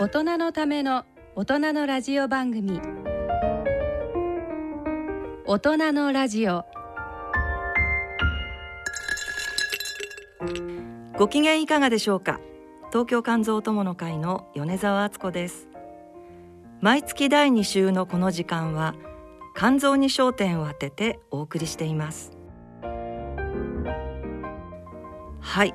[0.00, 1.04] 大人のための
[1.36, 2.80] 大人のラジオ番組。
[5.44, 6.64] 大人のラジオ。
[11.18, 12.40] ご機嫌いかがでしょうか？
[12.88, 15.68] 東京肝臓友の会の米澤敦子です。
[16.80, 18.94] 毎月第2週のこの時間は
[19.54, 22.32] 肝臓に焦点を当ててお送りしています。
[25.40, 25.74] はい、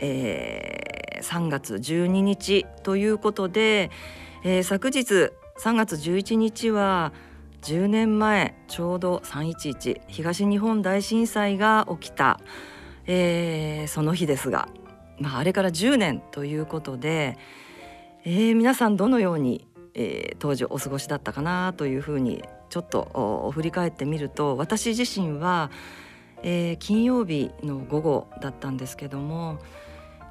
[0.00, 0.93] えー、
[1.24, 3.90] 3月12日ということで、
[4.44, 7.12] えー、昨日3月11日は
[7.62, 12.38] 10年前ちょうど311東日本大震災が起きた、
[13.06, 14.68] えー、その日ですが、
[15.18, 17.38] まあ、あれから10年ということで、
[18.24, 25.70] えー、皆さんどのように、えー、当時お過ごしだったかなというふうにちょっと振り返ってみると私自身は、
[26.42, 29.58] えー、金曜日の午後だったんですけども、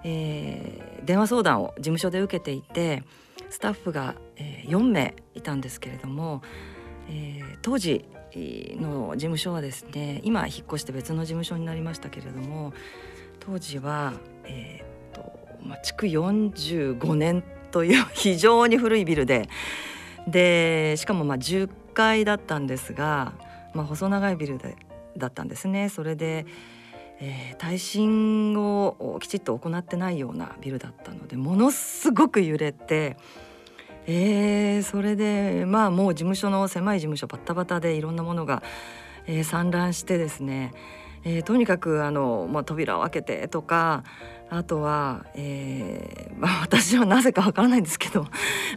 [0.04, 3.04] えー、電話相談を事務所で受けていて
[3.50, 6.42] スタッフが、えー、4名いたんですけれども、
[7.10, 12.74] えー、当時の事務所はですね今引っ越して別の事務所になりましたけれども
[13.40, 14.14] 当時は、
[14.46, 19.50] えーとまあ、築45年という非常に古いビルで
[20.28, 23.34] でしかもまあ10階だったんですが、
[23.74, 24.76] まあ、細長いビルで
[25.18, 25.90] だったんですね。
[25.90, 26.46] それで
[27.26, 33.16] えー、耐震をきちっと行ってないようなビルだったのでものすごく揺れて、
[34.08, 38.62] えー、それでまあもう事務所の狭い事務所バッタバタでいろんなものが、
[39.26, 40.74] えー、散乱してですね、
[41.24, 44.04] えー、とにかくあの、まあ、扉を開けてとか
[44.56, 48.28] あとは、えーまあ、 私はなぜかわからないんですけど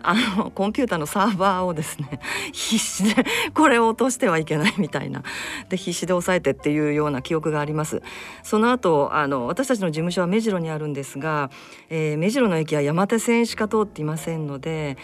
[0.03, 2.19] あのコンピューターのサーバーをですね
[2.53, 5.23] 必死でこれを落としてはいけないみたいな
[5.69, 8.03] で必死で押さえてっていうような記憶があります。
[8.43, 11.51] その後あの私たちの事務所は目白にあるんですが、
[11.91, 14.97] えー、目白の駅は山手線しか通っていませんので。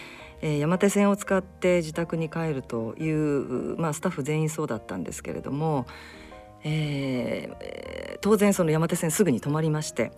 [0.45, 5.85] え、山手線を使って自宅に帰るという、まあ、スタッフ全員そうだったんですけれども、
[6.65, 10.11] えー、当然その山手線すぐに止まりまして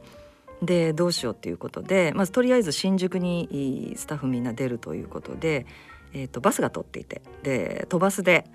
[0.62, 5.66] でどうしようっていうことでまずとりあえず新宿にスタッフみんな出るということで、
[6.14, 8.46] えーと、バスが通っていてで都バスで、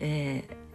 [0.00, 0.66] えー、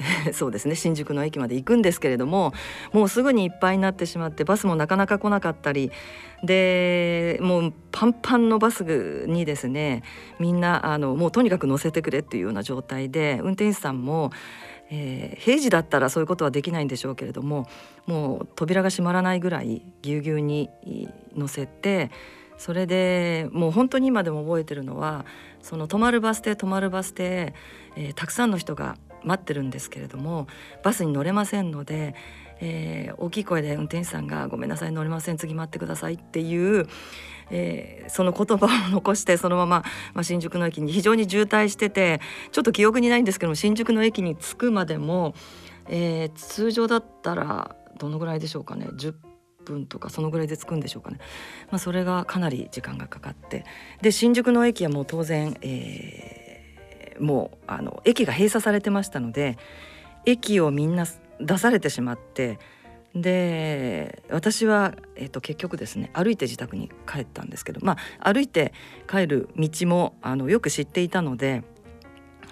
[0.34, 2.52] そうですね新宿の駅まで行くんですけれども
[2.92, 5.90] もうすぐにいっぱいになってしまってバスもなかなか来なかったり
[6.42, 10.02] でもうパンパンのバスにですね
[10.38, 14.30] みんなあのもうとにかく乗せてくれっていうような状態で運転手さんも
[14.90, 17.66] えー、平時だったらそういうことはできないんでしょうけれども
[18.06, 20.70] もう扉が閉まらないぐらいぎゅうぎゅうに
[21.34, 22.10] 乗せて
[22.58, 25.26] それでもう本当に今でも覚えてるのは
[25.60, 27.54] その止まるバス停止まるバス停、
[27.96, 30.46] えー、たくさんの人が待ってるんですけれども
[30.82, 32.14] バスに乗れませんので、
[32.60, 36.86] えー、大きい声で運転手さんが「ごめんなさい乗れません次待ってください」っていう
[37.50, 39.84] えー、その言葉を残してそのまま、
[40.14, 42.20] まあ、新宿の駅に非常に渋滞してて
[42.52, 45.34] ちょっと記憶にないんですけども新宿の駅に着くまでも、
[45.88, 49.14] えー、通常だったらどのぐらいでしょうかね10
[49.64, 51.18] 分とかそのぐらいで着くんでしょうかね、
[51.70, 53.64] まあ、それがかなり時間がかかって。
[54.00, 59.58] で新宿の駅はもう当然、えー、もうあの駅が閉鎖されてましたので
[60.24, 61.06] 駅をみんな
[61.40, 62.58] 出されてしまって
[63.20, 68.72] で私は、えーと、結局ですね歩いて自宅に帰ったんですけどまあ歩いて
[69.08, 71.62] 帰る道もあのよく知っていたので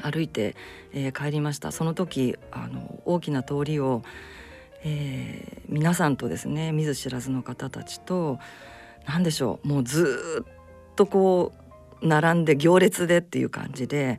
[0.03, 0.57] 歩いて、
[0.93, 1.71] えー、帰りました。
[1.71, 4.03] その時あの大きな通りを、
[4.83, 8.39] えー、皆さんとですね見ず知らずの方たちと
[9.07, 11.53] 何でしょうもうずっとこ
[12.03, 14.19] う並んで行列でっていう感じで、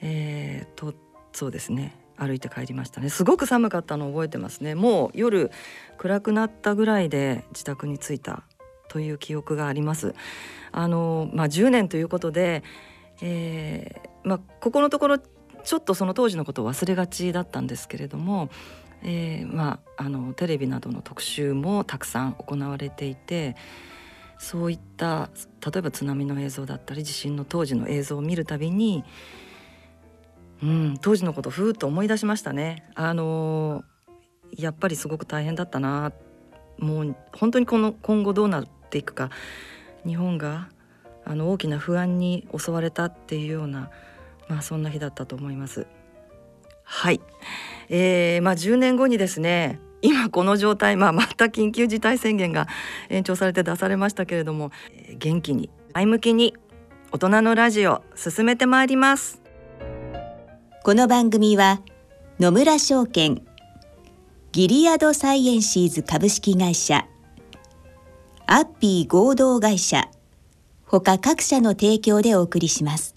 [0.00, 0.94] えー、と
[1.32, 2.03] そうですね。
[2.16, 3.08] 歩いて帰りましたね。
[3.08, 4.74] すごく寒かったのを覚えてますね。
[4.74, 5.50] もう夜
[5.98, 8.44] 暗くなったぐらいで自宅に着いた
[8.88, 10.14] という記憶があります。
[10.72, 12.62] あのまあ10年ということで、
[13.20, 18.50] えー、まあここのところちょっとその当時のことを忘れがちだったんですけれども、
[19.02, 23.56] えー、まああのテレビなどの特集もたくさん行われていて
[24.38, 25.30] そういった
[25.64, 29.04] 例えば津波の映像だったり地震の当時の映像を見るたびに
[30.64, 32.88] うん、当時のことふーっと思い出しましたね。
[32.94, 36.12] あのー、やっぱりすごく大変だったな
[36.78, 39.30] もう本当にこの今後どうなっていくか
[40.06, 40.68] 日本が
[41.26, 43.90] あの大きな不安に襲われたっていうような、
[44.48, 45.86] まあ、そんな日だったと思います。
[46.82, 47.20] はい、
[47.90, 52.68] えーまあ、10年後にですね今この状態、まあ、また緊急事態宣言が
[53.10, 54.70] 延長されて出されましたけれども
[55.18, 56.54] 元気に前向きに
[57.12, 59.43] 大人のラジオ進めてまいります。
[60.84, 61.80] この番組は
[62.38, 63.40] 野村証券
[64.52, 67.06] ギリアドサイエンシーズ株式会社
[68.46, 70.10] アッピー合同会社
[70.86, 73.14] 他各社の提供でお送りします。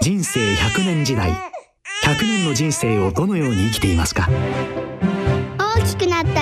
[0.00, 1.34] 人生100年時代100
[2.22, 4.26] 年の人生をどのように生きていますか？
[5.58, 6.41] 大きくなった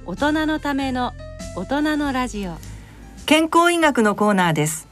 [0.04, 1.14] 大人のための
[1.56, 2.58] 大人のラジオ。
[3.24, 4.86] 健康医学のコーナーです。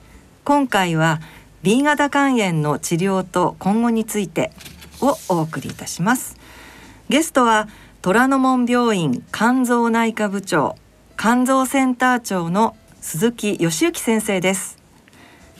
[0.44, 1.20] 今回は
[1.64, 4.52] B 型肝炎の治療と今後について
[5.00, 6.37] をお送りいたします。
[7.08, 7.69] ゲストは
[8.02, 10.76] 虎ノ門病院肝臓内科部長
[11.19, 14.76] 肝臓センター長の鈴木義之先生です。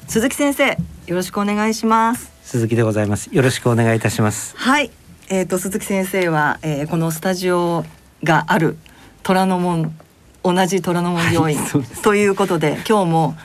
[0.07, 2.31] 鈴木先生よろしくお願いします。
[2.43, 3.35] 鈴木でございます。
[3.35, 4.55] よろしくお願いいたします。
[4.59, 4.91] はい。
[5.31, 7.83] えーと、鈴木先生は、えー、このスタジオ
[8.23, 8.77] がある
[9.23, 9.99] 虎ノ門
[10.43, 13.37] 同じ虎ノ門病院、はい、ということで今日も、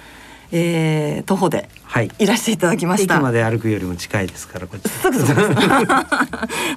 [0.52, 1.70] えー、徒歩で
[2.04, 2.26] い。
[2.26, 4.90] らしていただきました、駅まで歩くよりも近いですからこっち。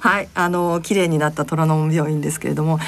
[0.01, 0.29] はい。
[0.33, 2.79] あの綺麗になった虎ノ門病院ですけれども。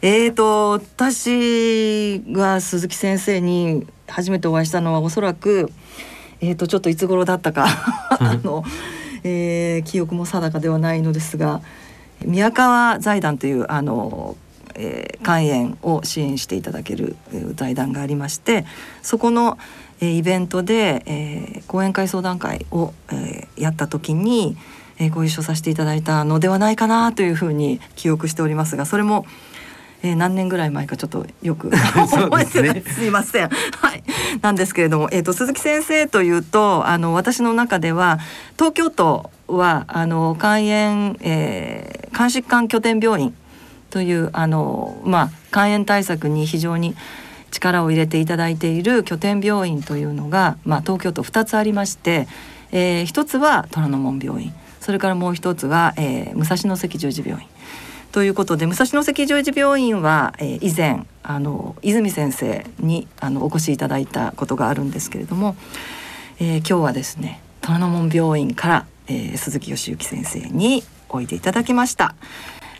[0.00, 5.70] えーと私が鈴木先生に初めてお会いしたのはおそらく
[6.40, 7.66] えーとちょっといつ頃だったか。
[8.18, 8.64] あの、
[9.22, 11.60] えー、記憶も定かではないのですが
[12.24, 14.36] 宮川財団というあの
[14.76, 18.64] えー、肝炎を支援していただける、えー、財団がありまして
[19.02, 19.58] そこの、
[20.04, 24.56] えー、イベントで、えー、講演会相談会を、えー、やった時に、
[24.98, 29.24] えー、ご一緒させていただいたのではないかなというふうに記憶しておりますがそれも、
[30.02, 33.48] えー、何年ぐらい前かちょっとよく 覚えてない、ね、すいません。
[33.48, 34.02] はい、
[34.42, 38.18] なんですけれども、えーと、と鈴木先生というとあの私の中では
[38.58, 43.34] 東京都はあの肝炎、えー、肝疾患拠点病院
[43.88, 46.94] というあの、まあ、肝炎対策に非常に
[47.54, 52.28] 力を入れていただいている拠点病院というのが、まあ、東京都2つありまして、
[52.72, 57.48] えー、1つは虎ノ門病院それからもう一つは、えー、武蔵野関十字病院。
[58.12, 65.56] ということで武蔵野関十字病院は、えー、以前あの泉先生にあのお越しいただいたことがあるんですけれども、
[66.38, 72.14] えー、今日はですね虎ノ門病院から、えー、鈴木義之先生においでいただきました。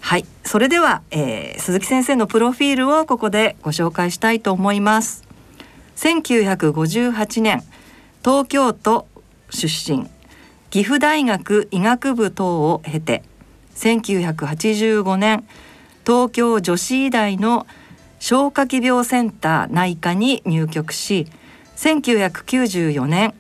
[0.05, 0.27] はい。
[0.45, 5.25] それでは、えー、鈴木先生のプロフィールをここでご紹介したいと思います。
[5.97, 7.63] 1958年
[8.23, 9.07] 東京都
[9.49, 10.11] 出身
[10.69, 13.23] 岐阜大学医学部等を経て
[13.77, 15.43] 1985年
[16.05, 17.67] 東京女子医大の
[18.19, 21.29] 消化器病センター内科に入局し
[21.77, 23.33] 1994年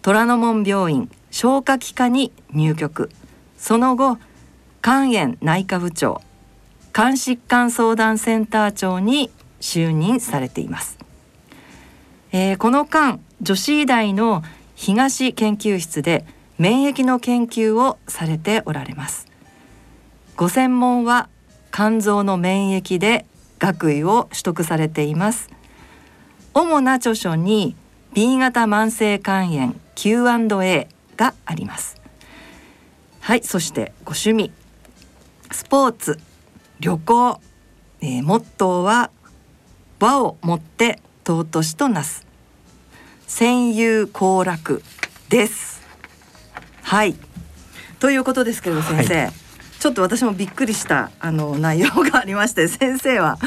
[0.00, 3.10] 虎ノ門病院消化器科に入局。
[3.58, 4.16] その後
[4.82, 6.20] 肝炎内科部長
[6.92, 10.98] 肝疾患相談センター長に就任されています、
[12.32, 14.42] えー、この間女子医大の
[14.74, 16.24] 東研究室で
[16.60, 19.26] 免疫の研究をされておられます。
[20.36, 21.30] ご専門は
[21.72, 23.24] 肝臓の免疫で
[23.58, 25.50] 学位を取得されています。
[26.52, 27.76] 主な著書に
[28.12, 32.00] B 型慢性肝炎 Q&A があります。
[33.20, 34.59] はいそしてご趣味。
[35.52, 36.18] スポーツ
[36.78, 37.40] 旅行、
[38.00, 39.10] えー、モットーは
[39.98, 42.26] 和をもって尊しとなす。
[43.26, 44.82] 戦友好楽
[45.28, 45.82] です。
[46.82, 47.16] はい。
[47.98, 49.32] ということですけど先生、はい、
[49.78, 53.38] ちょっと私もびっくりしたあの内容がありまして 先生は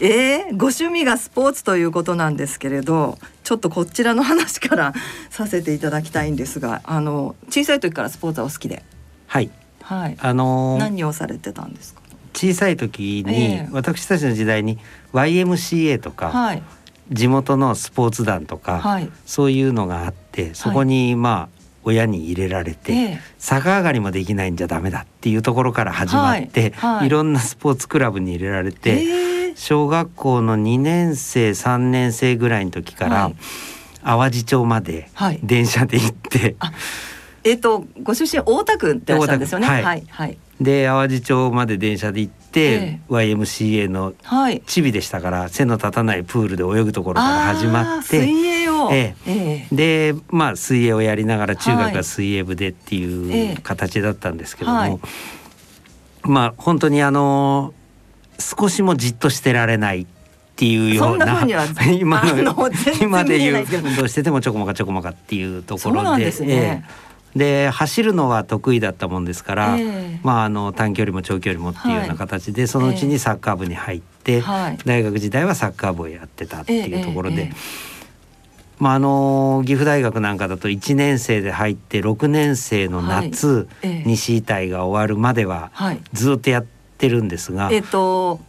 [0.00, 4.92] えー、ご趣味がスポーツということなんですけれどちょっとこちらの話から
[5.30, 8.82] させていただきたいんですがあの小さい時からスポーツはお好きで。
[9.26, 9.50] はい
[9.86, 10.16] はい。
[10.20, 12.00] あのー何をされてたんですか？
[12.34, 13.68] 小さい時に、ええ。
[13.72, 14.78] 私たちの時代に
[15.14, 16.62] YMCA とか、はい。
[17.10, 19.08] 地元のスポーツ団とか、はい。
[19.24, 23.20] そういうのがあってそこにまあ親に入れられて、ええ。
[23.38, 26.96] 逆上がりもできないんじゃダメだっていうところから始まって、はい。
[26.98, 27.06] はい。
[27.06, 33.36] いろんなスポーツクラブに入れられて、えー小学校の2年生3年生ぐらいの時から、はい。
[34.04, 35.40] 淡路町まではい。
[35.42, 36.56] 電車で行って、
[37.46, 39.66] えっ、とご出身大田区ってらっしゃるんですよね？
[39.66, 39.86] 大田区。
[39.86, 40.38] はいはい。
[40.60, 44.62] で淡路町まで電車で行って、え YMCA のはい。
[44.66, 48.20] チビでしたから背の立たないプールで泳ぐところから始まって。
[48.20, 48.88] 水泳を。
[48.90, 49.66] ええ。
[49.70, 54.98] えでまあ水泳をやりながら中学ははい水泳部でってえいえう形だったんですけども、はい。
[56.22, 57.74] まあ本当にあの
[58.38, 60.06] 少しもじっとしてられないっ
[60.56, 61.44] ていうような
[62.00, 62.22] 今
[63.00, 66.48] 今でいですけど運動しててもちょこまかちょこまかっていうとこそうなんろでですね。
[66.48, 67.05] ええ
[67.36, 70.20] で走るのは得意だったもんですから、ええ。
[70.22, 74.78] まああの短距離も長距離もっていうような形で、そのうちにサッカー部に入って、はい。
[74.84, 77.42] 大学時代はサッカー部をやってたっていうところで、ええ。
[77.42, 77.86] ええ
[78.78, 83.66] まああの岐阜大学なんかだと1年生で入って6年生の夏、はい。
[83.82, 84.02] ええ。
[84.06, 86.00] 西隊が終わるまでははい。
[86.12, 86.66] ずっとやっ
[86.98, 88.40] てるんですが、えっ、と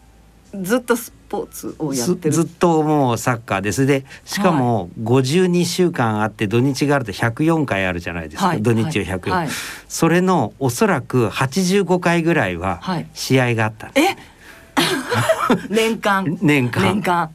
[0.54, 2.34] ずっとスポーツをやってる。
[2.34, 3.86] ずずっともうサッカーです。
[3.86, 9.50] でしかも52週間あって土日があると104回あるじゃないですか、はい土日を104、はい。
[9.88, 13.08] それのおそらく85回ぐらいははい。
[13.14, 14.16] 試合があった、え？
[15.70, 16.38] 年間。
[16.42, 16.84] 年間。
[16.84, 17.30] 年間。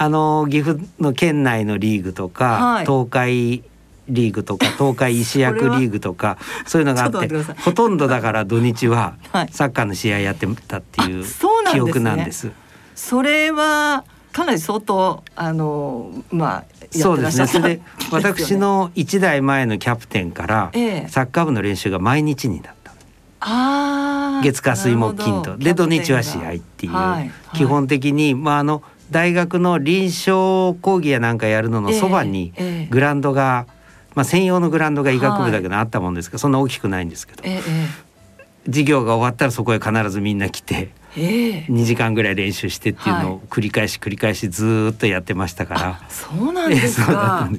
[0.00, 2.86] あの岐阜の県内のリーグとか、はい。
[2.86, 3.62] 東海
[4.08, 7.28] リーグとか 東海石役リーグとかそういうのがあって
[7.62, 9.48] ほとんどだから土日ははい。
[9.50, 11.24] サッカーの試合やってたっていう
[11.72, 12.50] 記憶なんです。
[12.98, 17.46] それはかなり相当あのまあやそうですね。
[17.46, 21.08] それで私の1代前のキャプテンからええ。
[21.08, 22.92] サッカー部の練習が毎日になった
[23.40, 25.56] あー月火水木金と。
[25.56, 27.30] で土日は試合っていう、はいはい。
[27.56, 32.66] 基本的にまああの大学の臨床講義やなんかやるののそばにええ。
[32.66, 33.68] ええグラウンドが、
[34.16, 37.42] まあ、専用のグラウンドが医学部だけどあったもんですけど、そんな大きくないんですけど。
[37.44, 37.60] え
[38.66, 46.00] 授業が終わったらそこへ必ずみんな来てえええ2時間ぐらい練習してっていうのを繰り返し繰り返しずーっとやってましたから。
[46.08, 47.50] そうなんですか。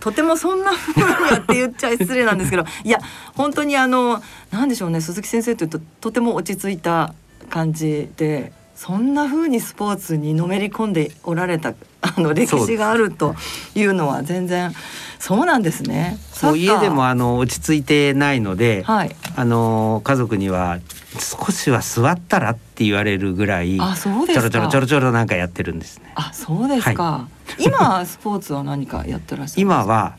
[0.00, 3.00] とてもそんな風にやって言っちゃ失礼なんですけどいや
[3.34, 7.14] 本当にあのなんでしょうね鈴木先生というととても落ち着いた
[7.48, 13.34] 感じでそんな風にスポーツにのめり込んでおられたあの歴史があると
[13.74, 14.72] いうのは全然
[15.18, 16.18] そうなんですね。
[16.42, 19.16] もう家でもあの落ち着いてないので、はい。
[19.34, 20.78] あの家族には
[21.18, 24.42] 少しは座ったらって言われるぐらいあそうですか。
[24.42, 26.12] ちょろちょろちょろちょろなんかやってるんですね。
[26.14, 30.16] あそうですか、今スポーツは何かやってらっしゃる今は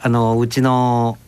[0.00, 1.18] あのうちの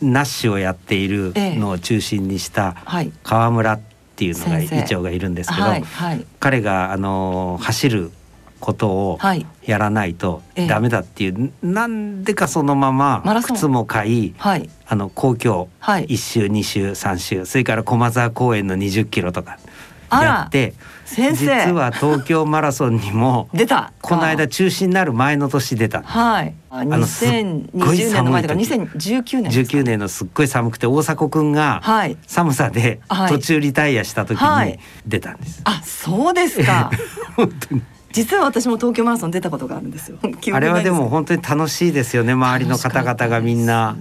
[0.00, 3.12] ナッシュをやっているのを中心にしたはい。
[3.22, 3.80] 川村っ
[4.16, 4.76] ていうのが先生。
[4.76, 6.26] 議長がいるんですけど、はいはい。
[6.38, 8.12] 彼があの走る
[8.60, 10.66] ことをはいやらないとええ。
[10.66, 14.68] ダメだっていう、なんでかそのまま靴も買いはい。
[14.86, 16.06] あの公共はい。
[16.06, 19.58] 1周2周3周それから駒沢公園の20キロとか
[20.12, 20.74] やって
[21.04, 21.44] 先生。
[21.66, 23.92] 実は東京マラソンにも 出た。
[24.00, 26.02] この間中止になる前の年出た。
[26.02, 26.54] はい。
[26.70, 27.28] あのすっ
[27.74, 29.78] ごい2020年の前だから寒い2019年ですか。
[29.78, 32.16] 19年のすっごい寒くて大迫くんがはい。
[32.26, 33.28] 寒さではい。
[33.32, 34.78] 途中リタイアした時にはい。
[35.06, 35.62] 出たんです。
[35.64, 36.90] あ、そうですか。
[37.36, 40.18] 本当に実は私も東京マラソン出たことがあるんですよ。
[40.40, 43.96] 記憶あれはでも本当に楽しいですよね周りの方々がみんな。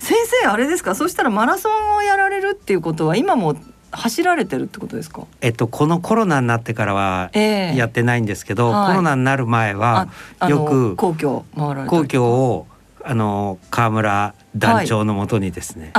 [0.00, 0.94] す先生あれですか？
[0.94, 3.56] そしたらマラソンをやられるっていうことは今も
[3.92, 5.22] 走られてるってことですか？
[5.42, 10.08] えっと、このコロナになってからはええやってないんですけど、はいコロナになる前は
[10.48, 11.44] よく皇居
[11.86, 12.66] 皇居を
[13.04, 15.92] あの川村団長のもとにですね、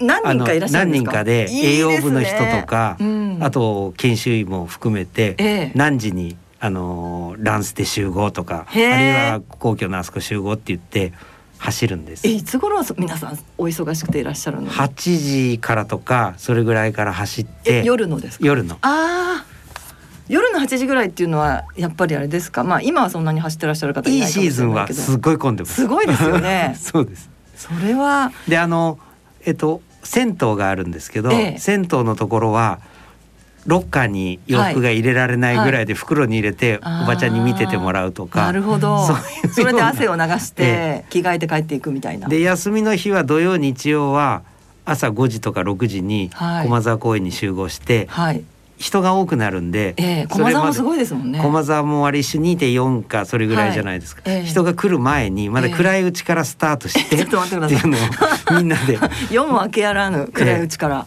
[0.00, 1.12] 何人かいらっしゃるんですか？
[1.12, 11.12] 何人かで栄養部の人とかうんあと研修医も含めて、ええ何時にあのランスで集合とかあるいは皇居のあそこ集合って言って
[11.58, 12.30] 走るんですえ。
[12.32, 18.46] いつ頃皆さんお忙しくていらっしゃるの？8時からとかそれぐらいから走ってえ夜のですか？
[18.46, 19.44] 夜のああ。
[20.28, 22.62] 夜の8時ぐらいっていうのはやっぱりあれですか？
[22.64, 24.86] まあ今はそんなに走ってらっしゃる方いいシーズンは。
[24.92, 25.74] すごい混んでます。
[25.76, 27.30] すごいですよね そうです。
[27.56, 28.98] それはであの
[29.46, 32.80] えっと銭湯があるんですけど、ええ銭湯のところは
[33.66, 39.06] ロッカーに洋服が入れられないぐらいで袋に入れて、はいおばちゃんに見ててもらうとかなるほど。
[39.52, 42.28] それで汗を流してえ着替えて帰っていくみたいな。
[42.28, 44.42] で休みの日は土曜日曜は
[44.84, 48.42] 朝5時とか6時にはい駒沢公園に集合して、はい。
[48.78, 51.40] 人が多くなるんで、えー、駒沢もすごいですもんね。
[51.42, 57.78] 駒沢もあれ一緒2.4かそれぐらいじゃないですか、はいえー、人が来る前にまだ暗いうちからスタートして、えー、ちょっと待ってください。
[57.78, 58.98] っていうのをみんなで。
[59.30, 61.06] 夜も明けやらぬ暗いうちから、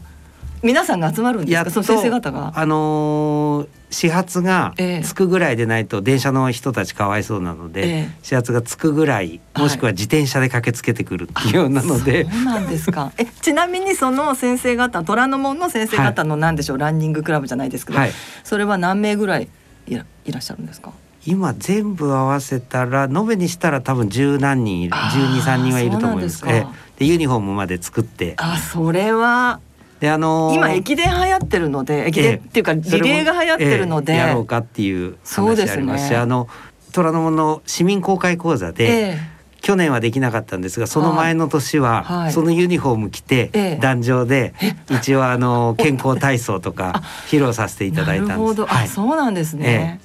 [0.62, 1.72] 皆さんが集まるんですか？
[1.72, 2.51] その先生方が。
[2.56, 13.12] あのー、始発がつくぐらいでないと電車の人たちかわいそうなので、え始発がつくぐらいもしくは自転車で駆けつけてくるっていうようなので、そうなんですか。
[13.19, 18.12] えちなみにその先生方虎ノ門の先生方の何でしょう、はい、ランニングクラブじゃないですけど、はい、
[18.43, 19.50] それは何名ぐらい
[19.88, 20.93] いらいらっしゃるんですか？
[21.25, 26.43] 今全部合わせたら延べにしたら多分十何人いる十二三人はいると思います。
[26.43, 26.65] で
[27.05, 28.36] ユニフォームまで作って。
[28.38, 29.60] あそれは
[30.01, 36.50] であのー、今駅伝流行ってるので駅伝っていうかリレーが流行ってるので、ええ、やろうかっていう話ありますし、ね、あの
[36.91, 39.17] 虎ノ門の市民公開講座で、
[39.62, 44.55] 去年はできなかったんですがその前の年はそのユニフォーム着て壇上で
[44.89, 48.65] 一応あの 健康体操とか披露させていただいたんです。
[48.65, 50.01] はい、そうなんですね。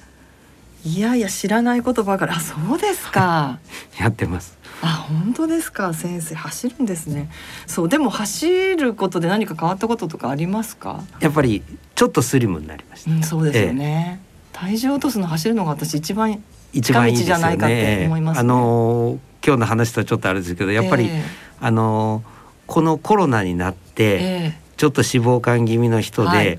[0.85, 2.31] いやいや知らないことばかり。
[2.33, 3.57] あそうですか。
[3.99, 4.56] やってます。
[4.81, 5.93] あ本当ですか？
[5.93, 7.29] 先生走るんですね。
[7.65, 11.01] そうでも走ることで何か変わったこととかありますか？
[11.19, 11.63] やっぱり
[11.95, 16.43] ちょっとスリムになりました、うん、そうですよね、え体重落とすの走るのが私一番
[16.73, 21.23] 一番いいじゃないかって思います、ね、あの今日の話とはちょっとあれですけどやっぱり、えー、
[21.59, 22.23] あの
[22.67, 26.57] このコロナになって、えー、ちょっと脂肪肝気味の人で、はいはい、っ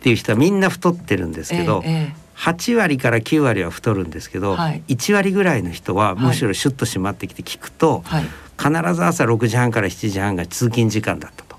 [0.00, 8.24] ていう人はみんな太ってるんですけど、えー8割から9割は太るんですけど、はい、1割ぐらいの人はむしろシュッと締まってきて聞くと、はい、
[8.58, 11.56] 必ず朝6時半から7時半が通勤時間だったと。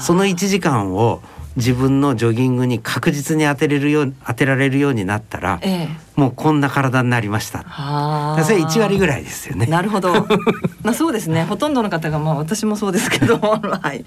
[0.00, 1.20] その1時間を
[1.58, 7.64] 自分のジョギングに確実に当てれるよう当てられるようになったら、ええ、もうこんな体になりました。
[8.44, 9.66] それ1割ぐらいですよね。
[9.66, 10.12] なるほど。
[10.82, 11.42] まあそうですね。
[11.42, 14.04] ほとんどの方がまあ私もそうですけど、 はい、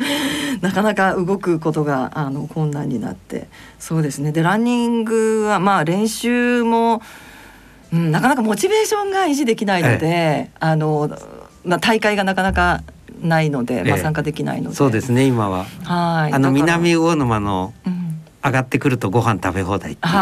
[0.62, 4.32] なかなか動くことがあの困難になって、そうですね。
[4.32, 7.02] でランニングはまあ練習も、
[7.92, 11.12] うん、なかなかモチベーションが維持できないので、え、あの
[11.66, 12.82] まあ大会がなかなか
[13.22, 15.66] ないので、まあ、参加できないので、そうですね今は。
[15.84, 16.34] はい。
[16.34, 17.74] あの南魚沼の
[18.44, 20.14] 上がってくるとご飯食べ放題っていう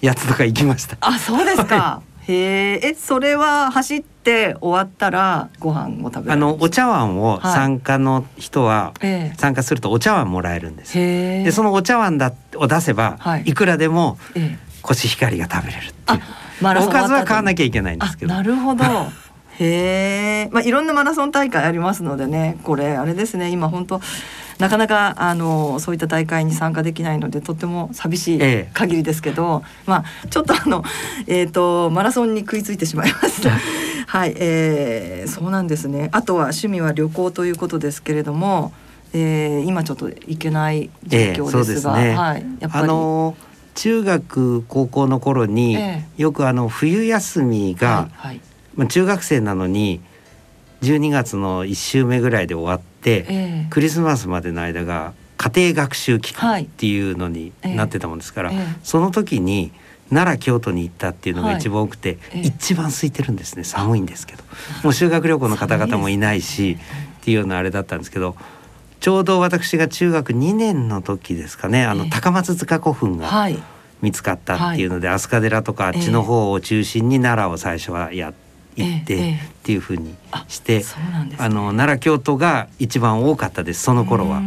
[0.00, 8.94] やつとか行きました、あそうですか、へえそれは走って終わったらご飯を食べあのお茶碗を参加の人は、
[9.36, 10.94] 参加するとお茶碗もらえるんです。
[10.94, 14.18] でそのお茶碗だを出せば、はい、いくらでも
[14.82, 16.20] コシヒカリが食べれるっていう、
[16.60, 18.34] おかずは買わなきゃいけないんですけど。
[18.34, 18.84] なるほど
[19.60, 24.00] へえ、まあ、いろんなマラソン大会ありますのでねこれあれですね今本当
[24.58, 28.40] なかなかあのそういった大会に参加できないのでとても寂しい
[28.72, 30.82] 限りですけど、ええ、まあちょっとあの、
[31.26, 33.50] えーと、マラソンに食いついてしまいました。
[34.08, 36.08] はい、えー、そうなんですね。
[36.12, 38.72] あとは趣味は旅行ということですけれども、
[39.12, 42.84] えー、今ちょっと行けない状況ですが、えすね、はい、やっぱり。
[42.84, 43.36] あの
[43.74, 45.78] 中学高校の頃に、
[46.16, 48.08] よくあの冬休みが、
[48.78, 50.00] まあ、中学生なのに
[50.82, 58.60] 12月の1週目ぐらいで終わって、えー、クリスマスまでの間が家庭学習期間っていうのになってたもんですから、はいえ。
[58.60, 59.72] ー、その時に
[60.10, 63.64] 奈良京都に行ったっていうのが一番多くて、はい、一番空いてるんですね。
[63.64, 64.44] 寒いんですけど。
[64.84, 66.78] もう修学旅行の方々もいないし
[67.20, 68.36] っていうようなあれだったんですけど
[69.00, 73.48] ちょうど私が中学2年の時ですかねあの高松塚古墳が
[74.00, 78.47] 見つかったっていうので、飛鳥寺とかあっちの方を中心に奈良を最初はやって。
[78.82, 80.14] 行ってっていうふうに
[80.48, 80.84] して、
[81.38, 84.42] あの奈良京都が一番多かったですその頃は。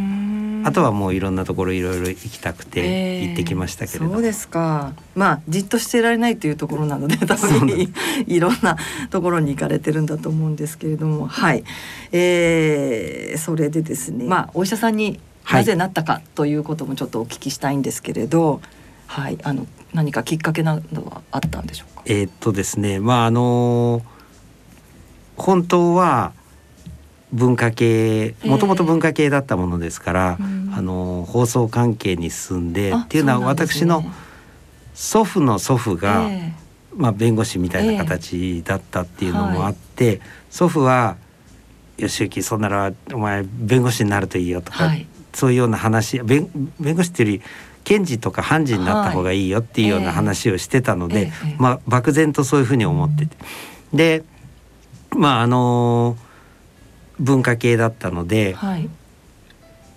[0.64, 4.92] あとはもういろんなところいろいろ行きたくて行ってきましたけれど、えー、そうですか。
[5.16, 7.92] まあじっとしてられないというところなので 多分
[8.26, 8.76] いろんな
[9.10, 11.26] ところに行かれてるんだと思うんですけれども。
[11.26, 11.64] はい、
[12.12, 15.18] えー、それでですねまあお医者さんに
[15.50, 18.60] なぜなったかということもちょっとお聞きしたいんですけれど、
[19.08, 22.02] はい、あの何かきっかけなどはあったんでしょうか？
[22.06, 24.11] えー、っとですねまああのー
[25.36, 26.32] 本当は
[27.32, 34.04] 文化系もともと文化系だったものですから、えー、あの放送関係に進んでっていうのは私の
[34.94, 41.16] 祖父の祖父が、えー、まあ、弁護士みたいな形だったっていうのもあって、えーはい、祖父は
[41.96, 47.42] 「吉行そんならお前弁護士になるといいよ」とか、はい、そういうような話弁弁護士っていうより
[47.84, 53.36] 検事とか判事になった方がいいよっていうような話をしてたので、はい、まあ、漠然とそういうふうに思ってて。
[53.92, 54.24] で
[55.16, 56.16] まああの
[57.18, 58.88] 文化系だったので、はい、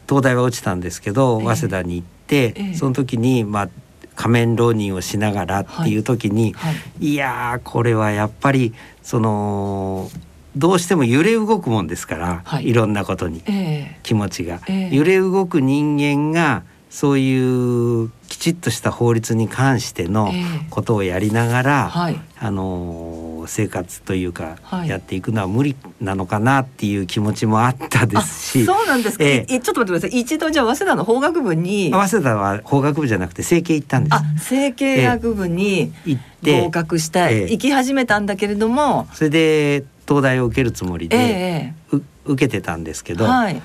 [0.07, 3.69] 東大は落ちたんですけど、早稲田に行って、えー、その時にまあ
[4.15, 6.73] 仮面浪人をしながらっていう時に、はい。
[6.73, 10.09] はい、いやこれはやっぱりその
[10.55, 20.31] どうしても揺れ動くもんですから、はい、いろんなことに、えー、気持ちが、えー、揺れ動く人間がそういうきちっとした法律に関しての
[20.69, 30.19] ことをやりながら、はい、あの生活というか、はい、やっていくのは無理なのかなっていう気持ちもあったですしそうなんですか、えー、ちょっと待ってください。
[30.19, 34.15] 一度じゃあ早稲田の法学部に早稲田は法学部じゃなくて整形行ったんです。
[34.15, 36.61] あ整形学部に行って。
[36.61, 39.07] 合格して、えー、行き始めたんだけれども。
[39.13, 43.61] それで東大を受けるつもりで、えー、受けてたんですけど、はい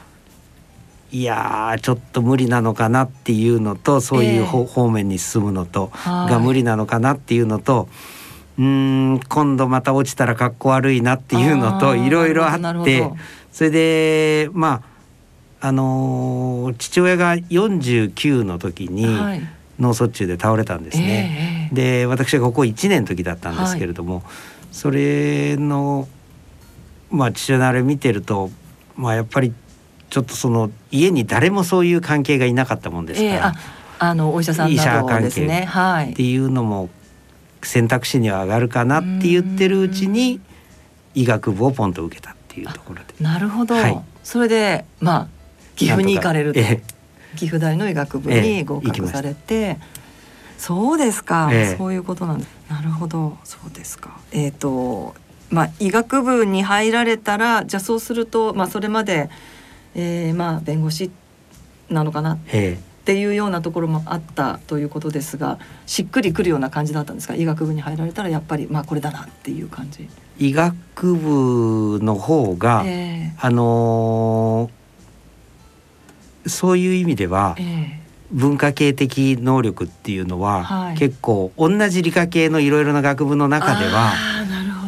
[1.13, 7.89] いやちょっと無理なのかなっていうのとそういう方,、方面に進むのと、が無理なのかなっていうのと
[8.59, 13.11] うん今度また落ちたらかっこ悪いなっていうのといろいろあって
[13.53, 14.83] それでま
[15.61, 19.07] ああのー、父親が49の時に
[19.79, 21.69] 脳卒中で倒れたんですね。
[21.71, 24.25] えー、で私がここ1年の時だったんですけれども、はい、
[24.73, 26.09] それの
[27.11, 28.51] まあ父親のあれ見てると
[28.97, 29.53] まあやっぱり
[30.11, 33.55] ちょっとその家に誰もそういう関係がいなかったもんですから、えー、あ
[34.01, 36.89] あのお医者さんなどですね、はい、っていうのも
[37.63, 40.41] 選択肢には上がるかなって言ってるうちに
[41.15, 43.15] 医学部をポンと受けたっていうところで。
[43.21, 45.29] なるほど、はい、それでまあ
[45.77, 49.79] 岐阜に行かれると、えー、岐阜大の医学部に合格されて、えー、
[50.59, 53.37] そうですか、えー、そういうことなんなるほど。
[53.45, 54.19] そうですか。
[54.33, 55.15] えっ、ー、と
[55.51, 59.29] まあ医学部に入られたらじゃあそうするとまあそれまで
[59.95, 61.11] えー、まあ弁護士
[61.89, 62.39] なのかなっ
[63.05, 67.35] ていうようなところもあったということですがしっくりくるような感じだったんですか？
[67.35, 70.09] 医学部に入られたらやっぱりまあこれだなっていう感じ。
[70.39, 77.89] 医学部の方が、えー、あのー、そういう意味では、えー、
[78.31, 84.13] 文化系的能力っていうのは、はい、結構同じ理科系のいろいろな学部の中では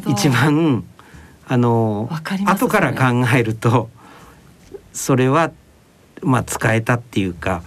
[0.08, 0.84] 一番
[1.48, 3.90] あのー、後から考えると
[4.92, 5.50] それは
[6.22, 7.62] まあ使えたっていうか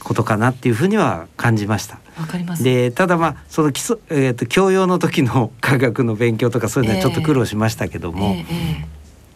[0.00, 2.00] ことかなっていうふうには感じました。
[2.18, 2.62] わかります。
[2.64, 8.86] でただまあその基礎えっ、ー、と教養の時の科学の勉強とかそういうのはちょっと苦労しましたけども、えーえ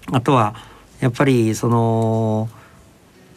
[0.07, 0.55] ー、あとは
[1.01, 2.49] やっぱりその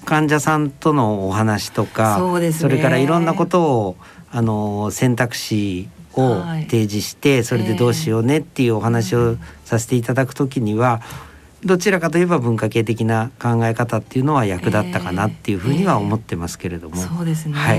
[0.06, 3.98] 患者さんとのお話とかそ、ね,、れからいろんなことを
[4.32, 11.02] あの選択肢を提示して、はい、それでどうしようねっていうお話をさせていただくときには。
[11.02, 11.33] えー
[11.66, 17.74] どちらかといえば文化系的な考え方っていうのは役立ったかなっていうふうには思ってますけれども、えーえー、そうですね、は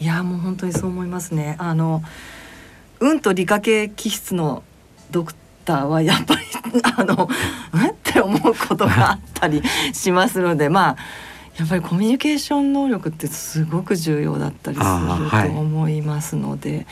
[0.00, 1.56] い、いやもう本当にそう思いますね。
[1.58, 2.02] あの
[3.00, 4.62] うんと理科系気質の
[5.10, 6.40] ドクターはやっぱり
[6.96, 7.28] あの
[7.72, 10.96] うんって思うことがあったりしますのでまあ
[11.58, 14.86] やっぱりコミュニケーション能力ってすごく重要だったりする
[15.52, 16.76] と思いますので。
[16.76, 16.86] はい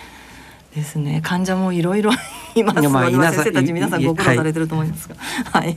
[0.75, 1.21] ですね。
[1.23, 2.11] 患者もいろいろ
[2.55, 5.77] いますので、先生たち皆さんご苦労されてると思いますが、はい、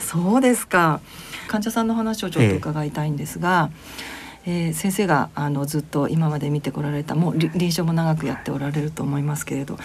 [0.00, 1.00] そうですか。
[1.48, 3.70] 患者さんの話をちょっと伺いたいんですが、
[4.46, 9.78] えー、えー、先生があのずっと今まで見てこられたもう臨床も長くやっておられると思いますけれど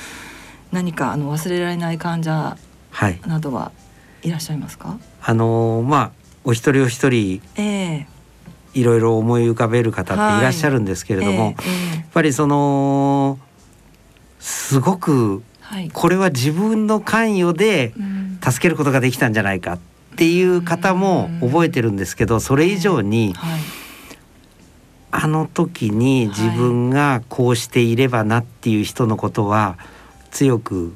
[0.71, 2.58] 何かあの忘れられない患者
[3.26, 3.71] などは
[4.21, 6.12] いらっしゃいますか、はい、あのー、まあ
[6.45, 8.13] お一人お一人、えー
[8.73, 11.56] いろいろ思い浮かべる方っていらっしゃるんですけれども、はい。
[11.60, 13.38] えーえー、やっぱりその
[14.43, 15.41] すごく
[15.93, 17.93] これは自分の関与で
[18.43, 19.79] 助けることができたんじゃないかっ
[20.17, 23.34] ていう方も覚えてるんですけどそれ以上に
[25.12, 29.77] あの時に自分がこうしていればなっていう人のことは
[30.29, 30.93] 強く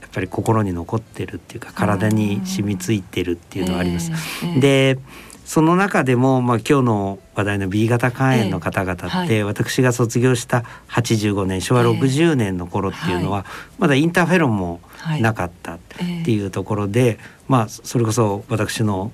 [0.00, 4.12] やっぱり心に残ってるっていうか体に染みついてるっていうのはあります。
[4.60, 4.98] で
[5.44, 14.80] その中でも、まあ、今日の話題の B 型肝炎の方々って、えーはい、私が卒業した85年昭和60年の頃っていうのは、えーはい、まだインターフェロンも
[15.20, 15.78] なかったっ
[16.24, 16.46] てい。
[16.46, 19.12] うところで、はい、まあそれこそ私の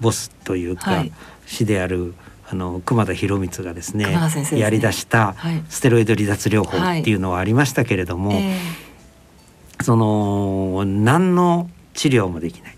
[0.00, 1.04] ボスというか、
[1.46, 2.14] 師である
[2.48, 5.36] あの熊田博光がですね、ね、やりだした
[5.68, 12.76] ステロイド離脱療法っていうのはありましたけれども、えー、その何の治療もできない。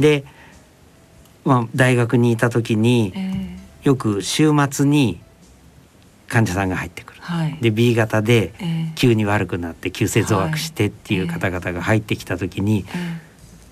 [0.00, 0.24] で
[1.44, 5.20] まあ、大学にいた時に、えー、よく週末に
[6.28, 8.54] 患者さんが入ってくる、はい、で B 型で
[8.94, 12.84] 急に悪くなって急性増悪してっていう方々が入ってきた時に、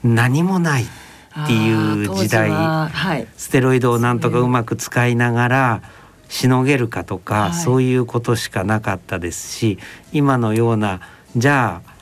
[0.05, 5.83] 何もないっていう時代、はい、ステロイドをなんとかうまく使いながら
[6.29, 9.79] しのげるかとか、はい、そういうことしかなかったですし
[10.13, 11.01] 今のような
[11.37, 11.93] じゃあ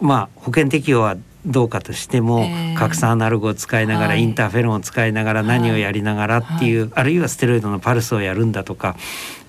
[0.00, 8.96] まあ保険適用はどうかとしても、えー、核酸アナログを使いながら、はい、インターフェロンを使いながら何をやりながらっていう、はい、あるいはステロイドのパルスをやるんだとか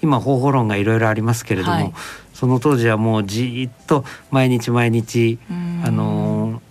[0.01, 1.93] 今方法論がいろいろありますけれども、はい、
[2.34, 5.38] その当時はもうじっと毎日毎日
[5.86, 6.62] あの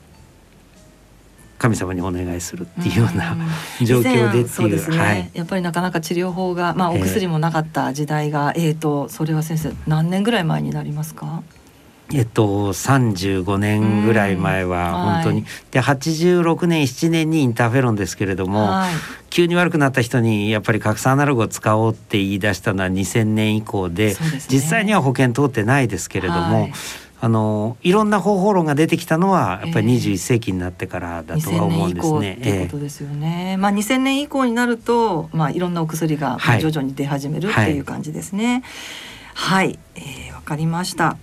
[1.63, 3.37] 神様にお願いするっていうような
[3.87, 4.99] 状況でっていうね。
[4.99, 11.45] はい、やっぱりなかなか治療法が、まあ、お薬もなかった時代が、えー、とそれは先生何年ぐらい前になりますか？
[12.13, 18.93] えっと、35年ぐらい前は本当に、うんで86年7年にインターフェロンですけれども、はい。
[19.31, 24.17] 急に悪くなった人にやっぱり核酸アナログを使おうって言い出したのは2000年以降でね。
[24.49, 26.73] 実際には保険通ってないですけれども、はい。
[27.23, 29.97] あのいろんな方法論が出てきたのはやっぱりええ。
[29.97, 32.39] 21世紀になってからだとは2000思うんですね。
[32.43, 33.57] ていうことですよね。
[33.59, 36.61] まあ2000年以降になると、まあいろんなお薬がはい。
[36.61, 38.63] 徐々に出始めるっていう感じですね。
[39.35, 41.17] はい、えーわかりました。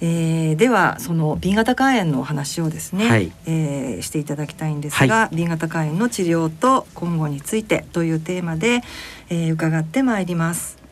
[0.00, 8.82] えーではその B 型肝炎のお話をですね、はいえーしていただきたいんですが、B 型肝炎の治療と今後についてというテーマで、
[9.30, 10.83] えー伺ってまいります。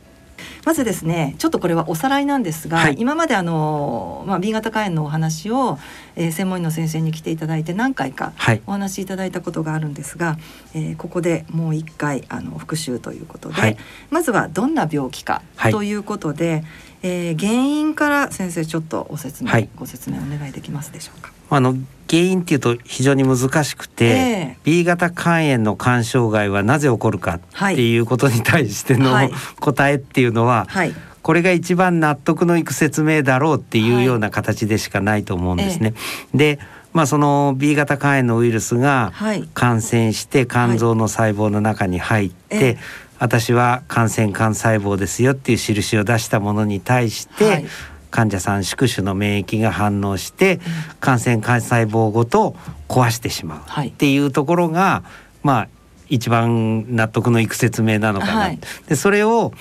[0.64, 2.96] まずですねちょっとこれはおさらいなんですが、はい。
[2.98, 5.78] 今まであの、まあ、B 型肝炎のお話を、
[6.16, 8.62] えー専門医の先生に来ていただいて何回かはい。
[8.66, 10.38] お話しいただいたことがあるんですが、
[10.74, 13.76] えーここでもう一回あの復習ということで、はい。
[14.10, 15.72] まずはどんな病気かはい。
[15.72, 16.64] ということで、
[17.02, 19.68] えー原因から先生ちょっとお説明、はい。
[19.76, 21.32] ご説明お願いできますでしょうか？
[21.50, 21.74] あの
[22.12, 24.56] 原因っていうと非常に難しくて、ええ。
[24.64, 29.32] B 型肝炎の肝障害はなぜ起こるかっていうことに対しての、 はい。
[29.60, 30.94] 答えっていうのは、はい。
[31.22, 35.94] これが一番納得のいく説明だろうっていうような形でしかないと思うんですね。
[36.34, 36.58] で
[36.92, 39.48] まあその B 型肝炎のウイルスがはい。
[39.54, 42.78] 感染して肝臓の細胞の中に入って、ええ
[43.22, 47.66] 私は感染幹細胞ですよっていう印を出したものに対して、はい
[48.12, 50.60] 患者さん宿主の免疫が反応して
[51.00, 52.54] 感染幹細胞ごと
[52.88, 53.86] 壊してしまう。
[53.86, 55.02] っていうところが、
[55.42, 55.68] まあ
[56.08, 58.32] 一番納得のいく説明なのかな。
[58.34, 58.58] はい。
[58.86, 59.52] でそれを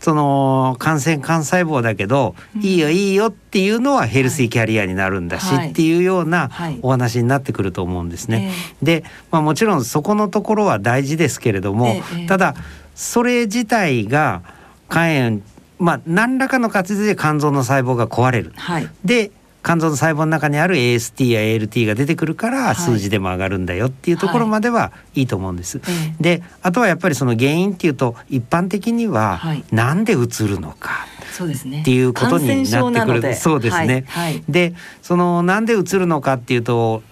[0.00, 5.70] その感染幹細胞だけど、いいよいいよっていうのはヘルシーキャリアになるんだし、はい。
[5.70, 6.78] っていうようなはい。
[6.82, 8.50] お話になってくると思うんですね。
[8.82, 12.26] えで、まあ、もちろんそこのところは大事ですけれども、ええ。
[12.26, 12.56] ただ
[12.96, 14.42] それ自体が
[14.90, 15.40] 肝炎
[15.82, 18.52] まあ何らかの形で肝臓の細胞が壊れる。
[18.56, 18.88] はい。
[19.04, 19.32] で
[19.64, 22.74] 肝臓の細胞の中にある AST や ALT が出てくるからはい。
[22.76, 25.22] 数字でも上がるんだよっていうところまではい。
[25.22, 25.80] いと思うんです。
[25.88, 29.64] えであとはやっぱりその原因っていうと一般的にははい。
[29.72, 31.80] なんでうつるのかそうですね。
[31.80, 33.20] っていうことになってくる。
[33.20, 33.34] で。
[33.34, 34.04] そうですね。
[34.06, 34.34] はい。
[34.34, 34.44] はい。
[34.48, 37.02] でそのなんでうつるのかっていうと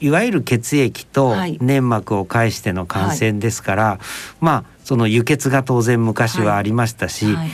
[0.00, 1.58] いわゆる血液とはい。
[1.60, 3.98] 粘膜を介しての感染ですから、
[4.40, 7.50] まあその輸血が当然昔はありましたし、はい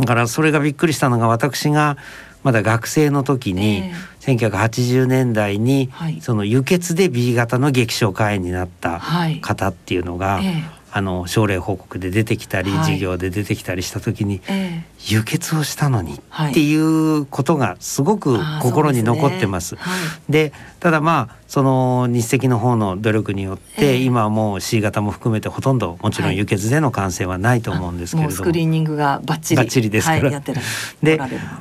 [0.00, 1.96] だからそれがびっくりしたのが私が
[2.42, 6.20] まだ学生の時に、え1980年代に、はい。
[6.20, 9.40] その輸血で B 型の激症肝炎になったはい。
[9.40, 12.80] 方っていうのが、えあの症例報告で出てきたり、はい。
[12.80, 14.90] 授業で出てきたりした時にええ。
[15.06, 19.76] 輸血をしたのにはいっていうことがすごく心に残ってます。
[19.76, 19.90] は
[20.28, 20.32] い。
[20.32, 23.96] でただまあその日赤の方の努力によって、ええ。
[23.96, 28.30] 今はもう C 型も含めてほとんどもちろん輸血での感染はないと思うんですけれども。
[28.30, 30.30] もうスクリーニングがバッチリバッチリですから。
[30.30, 30.42] はい、
[31.02, 31.20] で。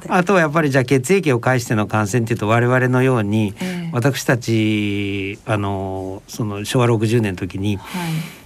[0.09, 3.89] あとはやっぱりじゃあ血液を介しての感染っていうと我々のように、ええ。
[3.93, 8.38] 私たちあのその昭和60年の時にはい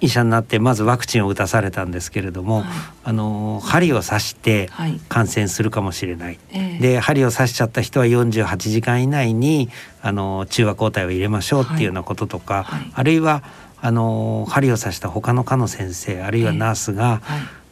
[0.00, 2.64] 医者になってまずワクチンを打たされたんですけれども、はい。
[3.04, 5.00] あの針を刺してはい。
[5.08, 6.38] 感染するかもしれない。
[6.52, 6.78] ええ。
[6.78, 9.68] で針を刺しちゃった人は48時間以内に
[10.02, 12.92] あの中和抗体を入れましょうっていうようなこととか、はい。
[12.94, 13.42] あるいは
[13.80, 17.65] あの針を刺した他の科の先生あるいはナースがはい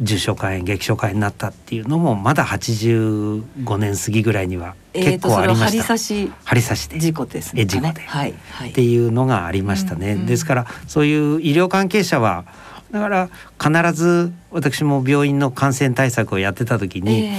[0.00, 5.82] 重症肝炎激症肝炎になったっていうのもまだ85年過ぎぐらいにはえー結構ありました。
[5.82, 7.62] 針刺し針刺しで事故ですね。
[7.62, 10.12] え事故ではいはいっていうのがありましたね。
[10.12, 12.44] うんうんですからそういう医療関係者は
[12.90, 13.28] だから
[13.62, 17.34] 必ず私も病院の感染対策をやってた時に、え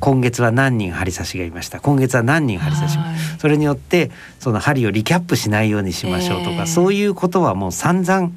[0.00, 1.80] 今月は何人針刺しがいました。
[1.80, 3.16] 今月は何人針刺し、はい。
[3.38, 8.30] それによってその針をリキャップしないようにしましょうとか、えーそういうことはもう散々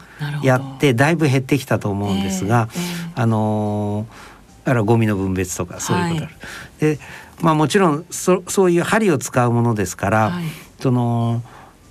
[0.43, 3.11] やってだいぶ減ってきたと思うんですが、ええ。
[3.15, 4.29] あのー
[4.65, 6.35] だからゴミの分別とかそういうことある。
[6.79, 6.99] で
[7.41, 10.43] まあもちろんそそういう針を使うものですから、はい。
[10.79, 11.41] その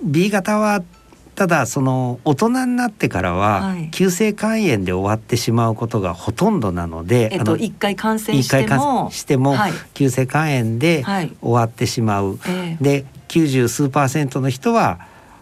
[0.02, 0.82] B 型は
[1.38, 3.90] ただその大人になってからははい。
[3.92, 9.72] 急性肝炎で終わってしまうことがほとんどなので、えっとあの一回感染して一回感も染してもはい。
[9.94, 11.32] 急性肝炎ではい。
[11.40, 12.40] 終わってしまう。
[12.48, 12.84] ええ。
[12.84, 14.98] で90数パーセントの人は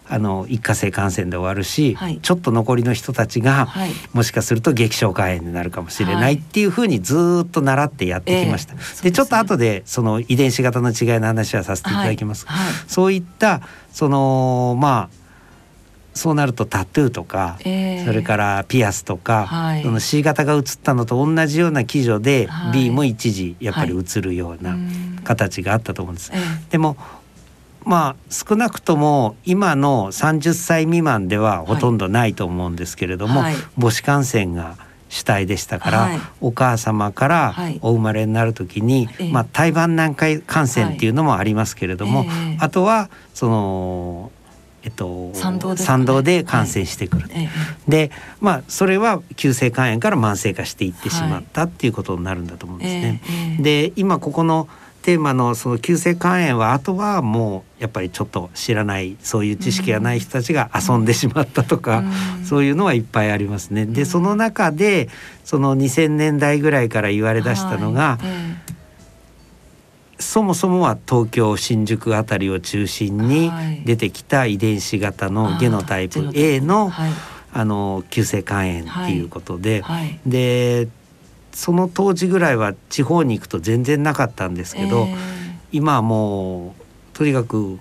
[0.07, 2.19] あの一過性感染で終わるし、はい。
[2.21, 3.91] ちょっと残りの人たちが、はい。
[4.13, 6.37] もしかすると激症肝炎になるかもしれはないい。
[6.37, 8.75] っていうふうにずーっと習ってやってきました。
[8.75, 8.83] ええ。
[8.83, 9.11] そうですね。
[9.11, 12.47] でちょっと後でその遺伝子型の違いの話はさせていただきます。
[12.47, 12.67] はい。
[12.67, 12.75] はい。
[12.87, 15.26] そういったそのまあ
[16.17, 18.05] そうなるとタトゥーとか、ええ。
[18.07, 19.83] それからピアスとか、はい。
[19.83, 22.85] その C 型が映ったのと同じような基準で、はい。
[22.85, 25.21] B も一時やっぱり映るようなうん。
[25.25, 26.33] 形があったと思うんです。
[26.35, 26.41] ええ。
[26.71, 26.97] でも
[27.85, 33.55] まあ少なくとも今の30歳未満ではほとんどないと思うんですけれども、はい。
[33.79, 34.77] 母子感染が
[35.09, 36.21] 主体でしたから、はい。
[36.41, 37.79] お母様からはい。
[37.83, 39.31] お生まれになる時に、ええ。
[39.31, 42.57] まあ胎盤軟解感染っていうのもありますけれども、ええ。
[42.61, 44.33] あとはその
[44.87, 47.29] えっと産道ですかね産道で感染してくる。
[47.33, 47.49] ええ
[47.89, 53.21] でまあそれは急性肝炎から慢性化していってしまったっていうことになるんだと思うんですね。
[53.29, 54.69] ええええで今ここの
[55.03, 62.03] テーマのその急性肝炎はあとはもうやっぱりちょっと知らないそういう知識がない人たちが遊んでしまったとか、
[62.45, 63.87] そういうのはいっぱいありますね。
[63.87, 65.09] でその中で
[65.45, 68.57] その2000年代ぐらいから言われ出したのが、はいえ
[70.19, 73.83] そもそもは東京新宿あたりを中心にはい。
[73.85, 77.13] 出てきた遺伝子型のゲノタイプ A のはい。
[77.53, 80.21] あの急性肝炎っていうことで、はい。
[80.27, 80.89] で
[81.53, 87.79] その当時ぐらいは地方に行くと全然なかったんですけど、ええ今はもうとにかく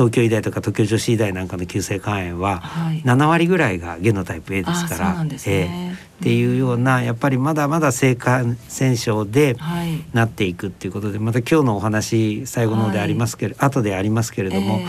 [0.00, 3.02] 東京医大とか東京女子医大なんかの急性肝炎ははい。
[3.02, 10.02] 7割ぐらいがゲノタイプ A ですからえっていうようなやっぱりまだまだ性感染症ではい。
[10.14, 14.86] なっていくっていうことでまた今日のお話最後の方でありますけれど、後でありますけれども、ええ。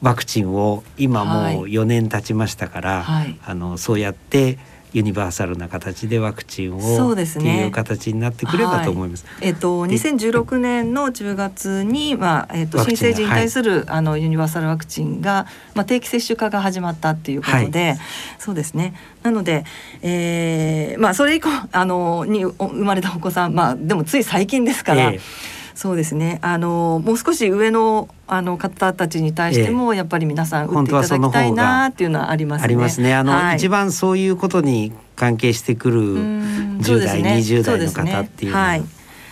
[0.00, 1.56] ワクチンを今もうはい。
[1.72, 3.36] 4年経ちましたから、はい。
[3.44, 4.58] あのそうやって
[4.92, 7.54] ユニバーサルな形でワクチンをそうですね。
[7.54, 9.24] っていう形になってくればと思います。
[9.40, 17.96] えっと、2016年の10月に、まあえっと、ワクチンが新成人に対する、あのユニバーサルワクチンが、まあ、定期接種化が始まったっていうことで、
[18.38, 18.94] そうですね。
[19.22, 19.64] なので、
[20.02, 25.10] えーまあ、それ以降あのにお生まれたお子さん、まあ、でもつい最近ですから。
[25.10, 26.40] ええそうですね。
[26.42, 32.64] あのもう少し上のあの方たちに対しても、やっぱり皆さん打っていただきたいなっていうのはありますね。
[32.64, 33.14] ありますね。
[33.14, 38.82] あの、はい一番そういうことに関係してくるうんそう10代、ね20代の方っていうのははい。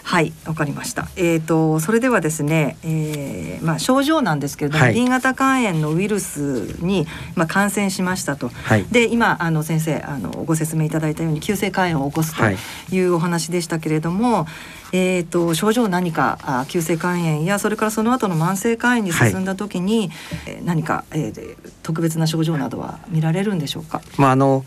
[0.05, 1.09] はい、わかりました。
[1.17, 8.51] えっ、とそれではですね、えーまあ症状なんですけれども、はい B 型肝炎のウイルスにまあ感染しましたと。
[8.51, 12.57] はいで今あの先生あのご説明いただいたように急性肝炎を起こすはい
[12.89, 14.47] というお話でしたけれども、
[14.93, 20.11] えっ、と症状何かあ急性肝炎やそれからその後の慢性肝炎に進んだ時に、
[20.47, 24.01] えー何か、えーで特別な症状などは見られるんでしょうか？
[24.19, 24.65] まああの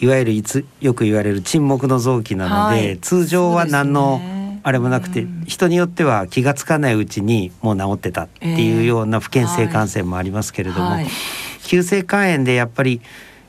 [0.00, 2.98] いわゆるいつよく言われる沈黙の臓器なので、はい。
[2.98, 4.20] 通常は何の
[4.62, 11.06] あれもなくて、人によっては気がつかないうちにもう治ってたっていうような不健性感染もありますけれども、はい。
[11.64, 13.00] 急性肝炎でやっぱり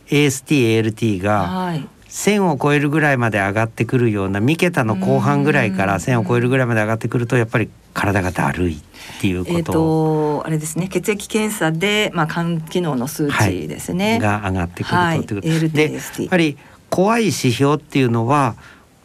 [0.10, 1.88] AST、ALT がはい。
[2.10, 10.88] 1,000を超えるぐらいまで上がってくるような3桁の後半ぐらいから1,000を超えるぐらいまで上がってくるとやっぱり体がだるいっていうえー、こととあれですね。
[10.88, 14.20] 血液検査で、まあ、肝機能の数値ですね。
[14.20, 15.26] が上がってくるとはい。
[15.70, 16.58] でやっぱり
[16.90, 18.56] 怖い指標っていうのは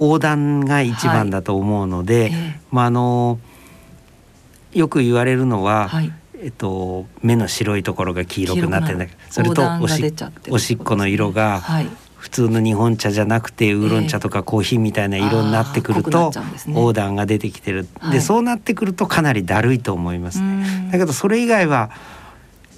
[0.00, 3.38] 横断が一番だと思うので、えまああの
[4.72, 6.12] よく言われるのは、はい。
[6.36, 9.62] えっと、目の白いところが黄色くなってるんだけどそれと
[10.50, 11.88] おしっこの色がはい
[12.24, 16.74] 普通の日本茶じゃなくてウーロン茶とかコーヒーみたいな色になってくるとっちゃうんですね。
[16.74, 18.12] 横断が出てきてる、はい。
[18.14, 20.40] でそうなってくるとかなりだるいと思います。
[20.40, 20.90] うん。
[20.90, 21.90] だけどそれ以外は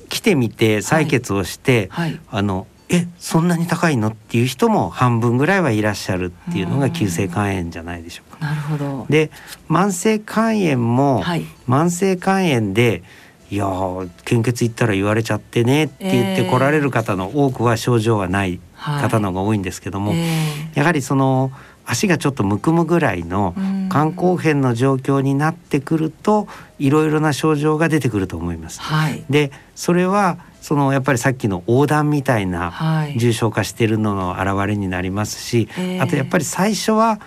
[0.08, 2.18] 来てみて採血をして、はい。
[2.28, 4.08] あのえそんなに高いの？
[4.08, 8.44] っていう人も半分ぐらいはいらっしゃるっていうのが急性肝炎じゃないでしょうか。
[8.44, 9.06] なるほど。
[9.08, 9.30] で
[9.68, 11.44] 慢性肝炎も、はい。
[11.68, 13.04] 慢性肝炎で
[13.48, 18.58] 「いやー献血行ったら言われちゃってね」って言ってえー来られる方の多くは症状はない
[19.00, 21.50] 方の方が多いんですけども、えやはりその
[21.84, 23.76] 足がちょっとむくむぐらいのうん。
[23.88, 28.80] 肝硬変の状況になってくるといろいろな症状が出てくると思います。
[28.80, 29.24] はい。
[29.30, 33.18] でそれはそのやっぱりさっきの横断みたいなはい。
[33.18, 37.20] 重症化しているのの表れになりますし、えーあとやっぱり最初は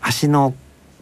[0.00, 0.54] 足の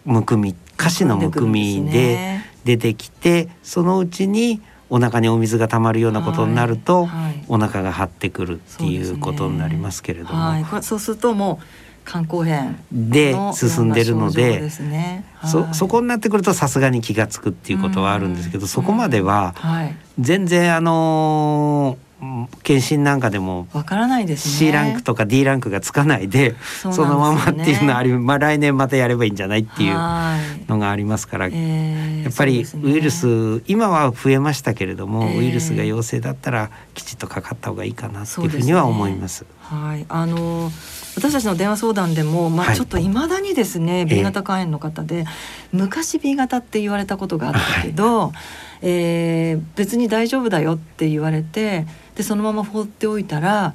[0.04, 2.50] むくみ下肢のむくみでね。
[2.64, 11.64] 出てきてそのうちにお腹にお水が溜まるようなことになると、はいお腹が張ってくるっていうことになりますけれども、はい、これそうするともう
[12.06, 15.24] 肝硬変での進んでるのでね。
[15.34, 15.50] はい。
[15.50, 22.03] そそこになってくるとさすがに気が付くっていうことはあるんですけど、そこまでははい、全然あのー
[22.62, 24.54] 検診なんかでもわからないですね。
[24.68, 26.56] C ランクとか D ランクがつかないでね。
[26.92, 30.70] そのままっていうのはあり、まあ、来年またやればいいんじゃないっていうはい。
[30.70, 35.38] のがありますから、えーやっぱりウイルス、今は増えましたけれども、えー。
[35.40, 39.44] ウイルスが陽性だったらきちっとかかった方がいいかなっていうふうには思います。
[39.60, 40.70] はい、あの
[41.16, 42.76] 私たちの電話相談でも、まあ、はい。
[42.76, 44.04] ちょっといまだにですね、ええ。
[44.06, 45.26] B 型肝炎の方で
[45.72, 48.32] 昔 B 型って言われたことがあったけど、
[48.80, 51.86] えー別に大丈夫だよって言われて
[52.16, 53.74] でそのまま放っておいたら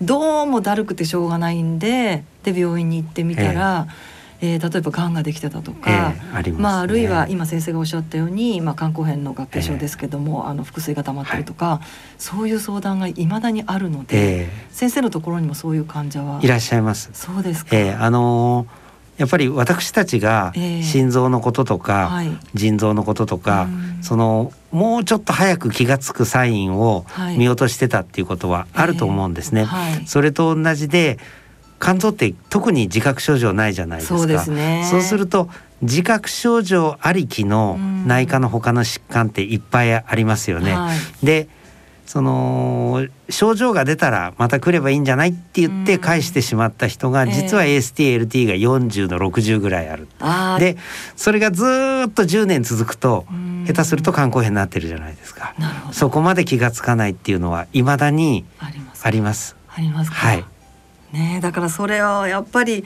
[0.00, 4.12] どうもだるくてしょうがないんでで病院に行ってみたら、えー
[4.42, 11.86] えー、例えばがんができてたとか、えー、あります、ね、まあ、あるいは今先生がおっしゃったように、まあ、肝硬変の合併症ですけども、えー、あの腹水が溜まったりとか、はい、
[12.18, 17.10] そういう相談がいまだにあるので、えー、先生のところにもそういう患者はいらっしゃいます。
[17.14, 18.81] そうですか、えー、あのー
[19.22, 20.52] やっぱり私たちが
[20.82, 23.68] 心臓のこととか、えーはい、腎臓のこととか、
[24.00, 27.06] そのもうちょっと早く気が付くサインを
[27.38, 29.62] 見落としてたっていうことはあると思うんですね。
[29.62, 31.20] はいそれと同じで
[31.80, 34.18] 肝臓って特に自覚症状ないじゃないですか。
[34.18, 34.84] そうですね。
[34.90, 35.48] そうすると
[35.82, 40.76] 自覚症状ありきの内科の他の疾患っていっぱいありますよね。
[41.22, 41.48] で
[42.06, 50.08] その症状が出たらまた来ればいいんじゃないって言って返してしまった人が実は ASTLT が40の60ぐらいある。
[50.58, 50.76] で
[51.16, 53.24] それがずっと10年続くと
[53.66, 55.54] 下手すると肝硬変になってるじゃないですか。
[55.92, 59.06] そこまで気が付かないっていうのは未だにあります。
[59.06, 59.10] あ
[59.80, 60.10] ります。
[60.10, 60.44] はい。
[61.12, 62.84] ねだからそれをやっぱり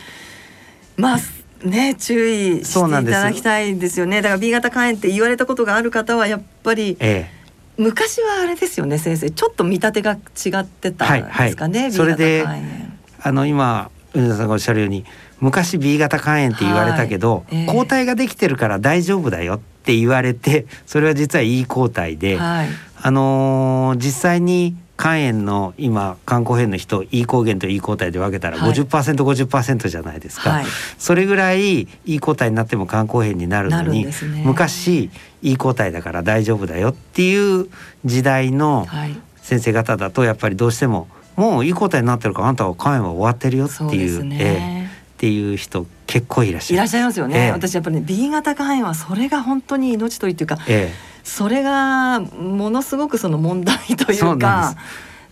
[0.97, 1.19] まあ
[1.67, 4.23] ね注意していただきたいですよね。
[4.23, 7.36] だから B 型肝炎って言われたことがある方はやっぱり、ええ、
[7.77, 9.31] 昔はあれですよね先生。
[9.31, 12.45] ちょっと見立てが違ってたんですかね、はいはい、それで
[13.21, 15.05] あの今米田さんがおっしゃるように
[15.41, 17.67] 昔 B 型肝炎って言われたけど、はいえ。
[17.67, 22.69] ー、抗体ができてるから大丈夫だよって言われてそれは実は E 抗体で、はい、
[23.03, 30.65] あのー、実際に肝炎の今肝硬変の人 E 抗原と E 抗体で分けたら 50%50% 50じゃないですか、はい、
[30.99, 34.13] それぐらい E 抗体になっても肝硬変になるのに、ね、
[34.45, 35.11] 昔
[35.43, 37.69] E 抗体だから大丈夫だよっていう
[38.05, 38.87] 時代の
[39.37, 44.23] 先生方だとやっぱりどうしてももう E 抗体になってるからあんたは肝炎は終わってるよっていう。
[44.23, 44.87] うえー
[45.17, 50.93] っていう人結構いらっしゃいいらっしゃいますよね、え私やっぱりね B 型肝炎はそれが本当に命取りっていうか、え
[51.27, 54.77] それがものすごくその問題というか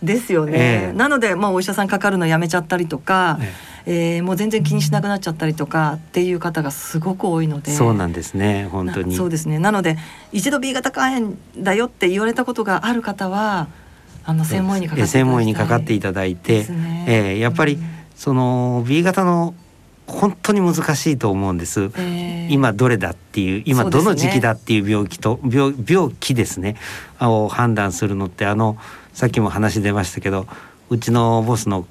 [0.03, 0.33] です。
[0.33, 3.39] よね、えー、なので、まあ、お医者さんかかるのやめちゃったりとか、
[3.85, 7.71] えー、えー、もう全然気にしなくなっちゃったりとかっていう方がすごく多いので。
[7.71, 8.67] そうなんですね。
[8.69, 9.15] 本当に。
[9.15, 9.57] そうですね。
[9.57, 9.97] なので
[10.33, 13.69] 一度 B 型肝炎だよって言われたことがある方は
[14.25, 14.97] あの専門医にか
[15.65, 17.79] かっていただいて、ね、えー、やっぱり、
[18.17, 19.55] その B 型の
[20.07, 26.75] 本当に難しいと思うんです、えー、今どれだっていう今どの時期だっていう病気と、ね、病病気ですね。
[27.19, 28.77] を判断するのってあの
[29.13, 30.47] さっきも話出ましたけど
[30.89, 31.87] うちのボスの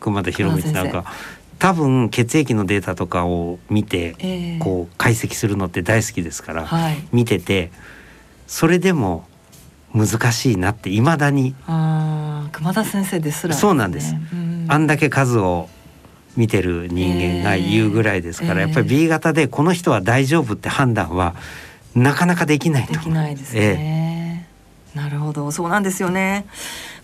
[0.00, 1.04] 熊田博光なんか
[1.58, 7.70] 多分血液のデータとかを見て、えー、こう解析するのって大好きですから、はい、見てて
[8.48, 9.24] それでも
[9.94, 14.14] 難しいなっていまだに熊田先生ですら、ね、そうなんです、
[14.68, 15.68] あんだけ数を
[16.36, 21.34] 見てる人間が言うぐらいですから、えー、やっぱり B 型でこの人は大丈夫って判断は
[21.94, 22.94] なかなかできないと。
[22.94, 24.46] できないですね、
[24.94, 25.50] えー、なるほど。
[25.50, 26.46] そうなんですよね。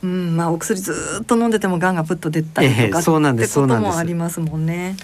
[0.03, 4.97] うんまあお薬ずっと飲んでてもがんがプッと出たりとか、えー、そうなんですってこともありますもんね。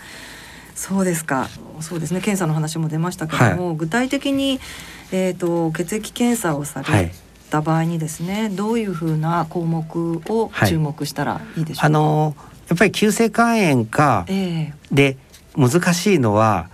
[0.75, 1.49] そうですか。
[1.81, 2.21] そうですね。
[2.21, 4.61] 検査の話も出ましたけども、はい、具体的に、
[5.13, 7.13] えーと、血液検査をされ
[7.51, 15.17] た場合にですね、はい、どういうふうな項目を注目したらいいでしょうか、はい、あのーやっぱり急性肝炎か、えー、で
[15.57, 16.69] 難しいのは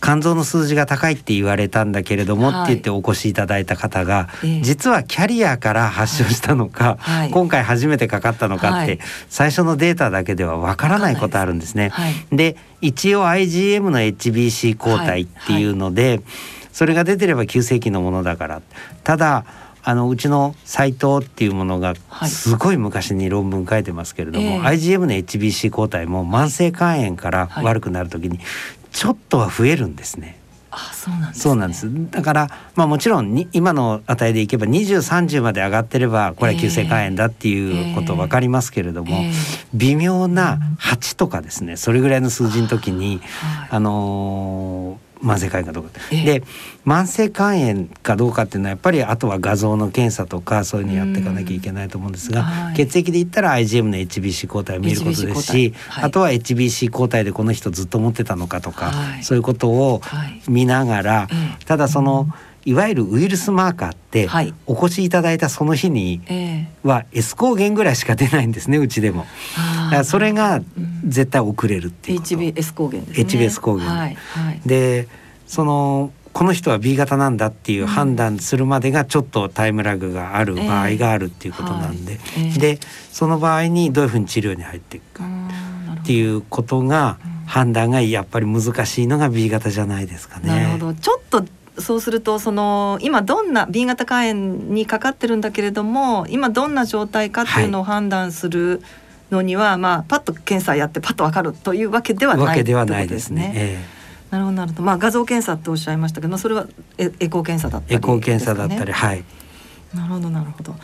[0.00, 11.92] 肝臓の数字が高いって言われたんだけれども、はい、って言ってお越しいただいた方が、えー、実はキャリアから発症したのか、はい、今回初めてかかったのかって、はい、最初のデータだけではわからないことあるんですね。
[12.32, 16.20] で一応 IgM の HBC 抗体っていうので、
[16.72, 18.62] それが出てれば急性期のものだから。
[19.04, 19.44] ただ
[19.88, 21.94] あのうちのサイトっていうものが
[22.26, 28.38] すごい昔に論文書いてますけれども、はい、IgM の HBC 抗体も慢性肝炎から悪くなる時に
[28.92, 30.38] ちょっとは増えるんですね。
[30.70, 32.10] あそうなんです、ね、そうなんです。
[32.10, 39.30] だからまあもちろんに今の値でいけば2030まで上がってればこれは急性肝炎だっていうこと分かりますけれども、えーえ。
[39.30, 39.32] ー、
[39.72, 46.42] 微妙な8とかですねそれぐらいの数字の時に、はい、あのー慢性肝炎かどうか、えで
[46.86, 60.00] 慢性肝炎かどうかっていうのはやっぱりあとは画像の検査とかそういうのやっていかなきゃいけないと思うんですが、はい、血液で言ったら IgM の HBC 抗体を見ることですし、はい、あとは HBC 抗体でこの人ずっと持ってたのかとか、はい、そういうことを
[60.48, 61.28] 見ながら、
[61.66, 62.28] ただその、
[62.64, 64.28] いわゆるウイルスマーカーって、
[64.66, 66.20] お越しいただいたその日に
[66.82, 69.26] は S 抗原ぐらいしか出ないんですねうちでも。
[69.86, 70.60] だからそれが
[71.04, 72.20] 絶対遅れるっていう。
[72.20, 73.24] HBS 抗原ですね。
[73.24, 75.08] HBS 抗原、はいはい、で
[75.46, 82.50] そのこの人は B 型なんだっていう判断するまでがちょっとタイムラグがある場合があるっていうことなんで、えーはい。
[82.50, 82.78] えー、で
[83.10, 85.24] その場合にどういうふうに治療に入っていくか。
[86.00, 90.48] っていうことが判断がやっぱり難しいのが B 型じゃないですかね。
[90.48, 90.94] なるほど。
[90.94, 91.44] ちょっと
[91.80, 94.34] そうするとその今どんな B 型肝炎
[94.74, 98.80] にかかってるんだけれども今どんな状態かっていうのを判断する、はい
[99.30, 103.52] のにはまあパッと検査やってパッとわかるというわけではないわけではないですね。
[103.54, 103.84] え
[104.30, 104.82] なるほどなるほど。
[104.82, 106.66] まあ画像検査っておっしゃいましたけど、まあそれは
[106.98, 109.24] エエコー検査だったり、エコー検査だったり、はい。
[109.94, 110.72] なるほどなるほど。
[110.72, 110.78] わ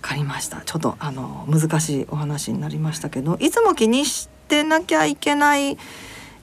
[0.00, 0.62] かりました。
[0.62, 5.76] ちょっとあの難しいお話になりましたけど、いつも気にしてなきゃいけない。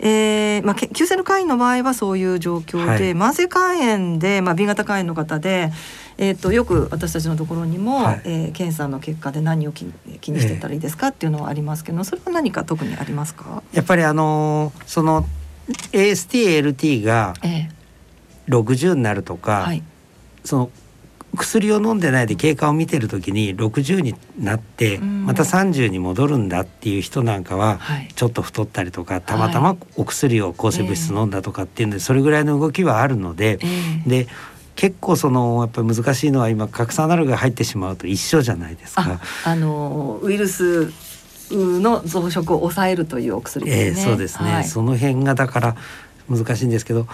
[0.02, 5.72] えーまあ、急性の肝炎の場合はそういう状況で、はい、慢性肝炎で、まあ、B 型肝炎の方で、
[6.18, 9.86] えーと、よく私たちのところにも、はい、えー、検査の結果で何を気
[10.22, 13.62] 気にしてたらいいですかっていうのはありますけどそれは何か特にありますか？
[13.74, 15.26] やっぱりあのー、その
[15.92, 17.34] ASTLT が
[18.48, 19.84] 60になるとか、はい、
[20.44, 20.72] その
[21.40, 27.80] 薬を飲んでないで経過を見てる時に60になってまた30に戻るんだっていう人なんかは
[28.16, 33.60] ちょっと太ったりとかたまたまお薬を抗生物質飲んだとかっていうんでそれぐらいの動きはあるので
[34.06, 34.28] で
[34.76, 39.20] 結構そのやっぱり難しいのは今核酸アナログが入ってしまうと一緒じゃないですか。
[39.46, 40.92] あのウイルス
[41.52, 44.02] の増殖を抑えるというお薬ですね。
[44.02, 45.76] えー、そうですね、はい、その辺がだから
[46.30, 47.08] 難しいんですけど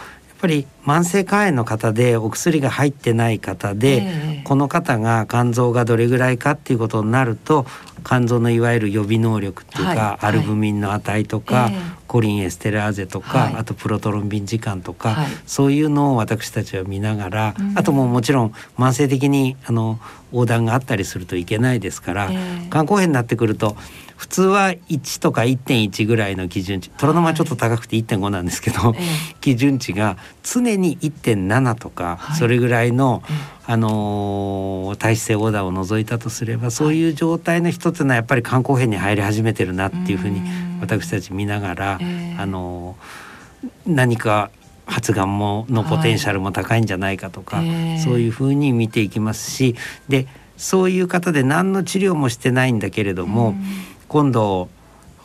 [0.46, 7.66] ぱり慢性肝炎の方でお薬が入ってない方で、えー、この方が肝臓がどれぐらいかっていうことになると
[8.06, 20.00] 肝臓のいわゆる予備能力っていうか、はい、アルブミンの値とか、えー、コリンエステラーゼとか、はい、あとプロトロンビン時間とか、はい、そういうのを私たちは見ながら、うん、あとももちろん慢性的にあの
[20.32, 23.76] 横断があったりするといけないですから、えー、肝硬変になってくると
[24.16, 26.90] 普通は1とか1.1ぐらいの基準値。
[26.90, 28.96] トラノマちょっと高くて1.5なんですけど、はい、
[29.42, 33.24] 基準値が常に1.7とか、はい、それぐらいの、
[33.66, 40.42] あのー、体質性横断を除いたとすればそういう状態の一つのやっぱり肝硬変に入り始めてるなっていうふうに
[40.80, 42.00] 私たち見ながら、
[42.38, 44.50] あのー、何か
[44.86, 49.76] 発がんものポテンシャルも高いんじゃないかとか、はい、そういうふうに見ていきますし
[50.08, 54.70] でそういう方で何の治療もしてないんだけれども、うん今度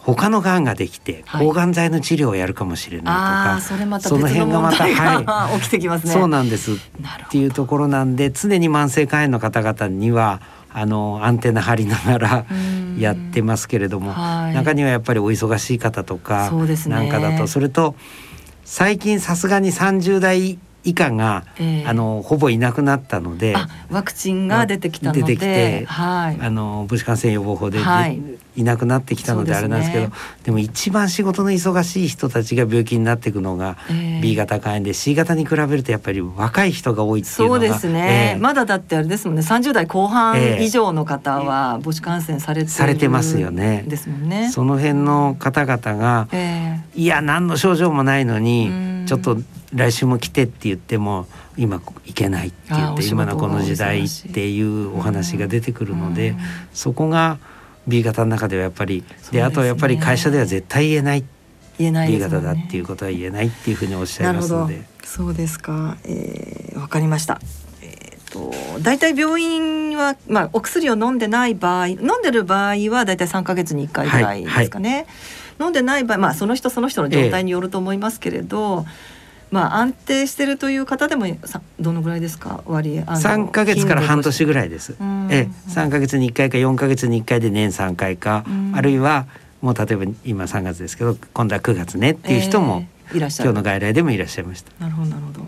[0.02, 3.20] 他のがんができて抗がん剤の治療をやるかもしれないとか、
[3.52, 6.12] はい、それまたその辺がまた、 はい、起きてきますね。
[6.12, 6.72] そうなんです。
[6.72, 6.76] っ
[7.30, 10.40] ていうところなんで常に慢性肝炎の方々には
[10.72, 12.46] あのアンテナ張りながら
[12.98, 16.50] やってますけれども、はい、中にはやっぱりお忙しい方とか
[16.86, 17.94] なんかだとそれと
[18.64, 23.54] 最近さすがに30代以下が、えー、あのほぼいなくなったので
[23.90, 28.20] ワクチンが出てきたので出てきて、はい、あの母子感染予防法で、はい、
[28.60, 30.12] いなくなってきたのであれなんですけどで、
[30.46, 33.76] ね,、も一番仕事の忙しい人たちが病気になっていくのが
[34.22, 39.42] B 型肝炎で C 型に比べるとやっぱり若い人が多いっていうのがそうですね、えー、まだだってあれですもんね。
[39.42, 43.84] 30代後半以上の方は母子感染されてされてますよね。
[43.86, 44.50] ですもんね。
[44.50, 49.38] その辺の方々が、えー、いや何の症状もないのにちょっと
[49.74, 56.34] 来週も来てって言っても今行けないって言って今のこの時代っていうお話が出てくるので
[56.72, 57.38] そこが
[57.86, 61.24] B 型の中ではやっぱりであとやっぱり会社では絶対言えない。
[61.78, 64.82] 言えない、ね、B 型だっていうことは言えないっていうふうにおっしゃいますので。
[65.04, 67.40] そうですか、えー、わかりました。
[67.82, 74.90] えーと、大体病院は、まあ、お薬を飲んでない場合飲んでる場合は大体3か月に1回ぐらいですかね。
[74.90, 75.06] はいはい、
[75.64, 79.19] 飲んでない場合、まあ、その人その人の状態によると思いますけれど、えー
[79.50, 81.26] まあ安定してるという方でも
[81.80, 82.62] どのぐらいですか？
[82.66, 84.96] 割合三か月から半年ぐらいです。
[85.30, 88.44] え三か月に一回か四か月に一回で年三回か
[88.74, 89.26] あるいは
[89.60, 94.72] もう例えば今三月ですけど今度は九月ねっていう人も、えー、いらっしゃる今日の外来でもいらっしゃいました。
[94.78, 95.40] なるほどなるほど。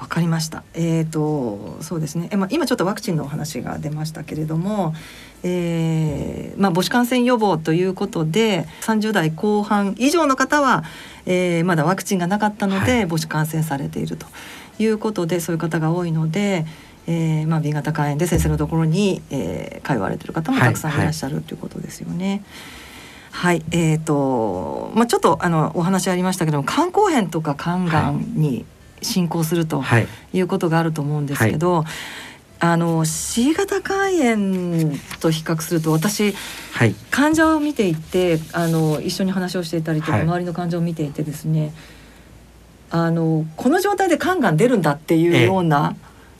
[0.00, 0.62] わかりました。
[0.74, 2.28] えっ、ー、とそうですね。
[2.30, 4.94] えまあ今ちょっとワクチンのお話が出ましたけれども、
[5.42, 10.84] えー、まあ母子感染予防ということで30代後半以上の方は、
[11.30, 14.26] えー、まだワクチンがなかったので、はい、母子感染されていると
[14.78, 16.66] いうことでそういう方が多いので。
[17.10, 22.42] えーまあ、B 型肝炎で先生のところに、えー、通われてる方もたくさんいらっしゃるということですよね。
[23.30, 28.66] はい、はい、えっ、ー、とまあちょっとあのお話ありましたけども肝硬変とか肝がんに
[29.00, 29.82] 進行すると
[30.34, 31.86] いうことがあると思うんですけど、はい、
[32.60, 36.34] あの C 型肝炎と比較すると私、
[36.72, 41.72] はい、患者を見ていてあの一緒に話をしていたりとか、周りの患者を見ていてですね
[42.90, 45.94] あのこの状態で肝がん出るんだっていうような、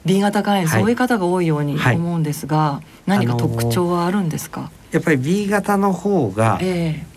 [0.04, 4.70] B 型肝炎、そういう方が多いように思うんですが、何か特徴はあるんですか？
[4.90, 6.58] やっぱり B 型の方が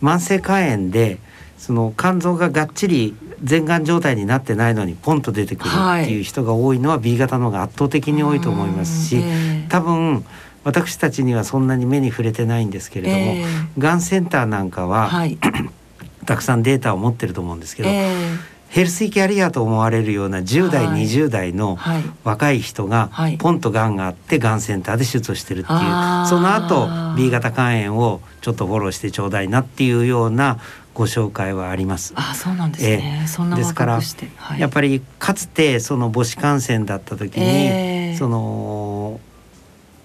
[0.02, 1.18] 慢性肝炎で、
[1.62, 9.24] その肝臓ががっちり全がん状態になってないのにポンと出てくるっていう人が多いのは B 型の方が圧倒的に多いと思いますし、
[9.70, 10.26] 多分
[10.64, 15.38] 私たちにはそんなに目に触れてないんですけれども、えー、がんセンターなんかは、はい、
[16.26, 18.38] たくさんデータを持ってると思うんですけど、えー、
[18.70, 21.80] ヘルスキャリアと思われるような10代、はい、20代の
[22.24, 23.10] 若い人が
[23.40, 25.80] ポンとがんがあってがんセンターで手術をしてるっていう、
[26.28, 26.88] その後
[27.18, 30.60] B 型肝炎をちょっとフォローしてちょうだいなっていうような
[30.94, 32.14] ご紹介はあります。
[32.16, 34.02] あそうなんですね、えー、そんなですから、
[34.36, 39.20] はい、やっぱりかつてその母子感染だった時に、えー、その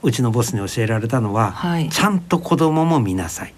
[0.03, 3.55] うちのボスに教えられたのは、はい、ちゃんと子供も見なさい。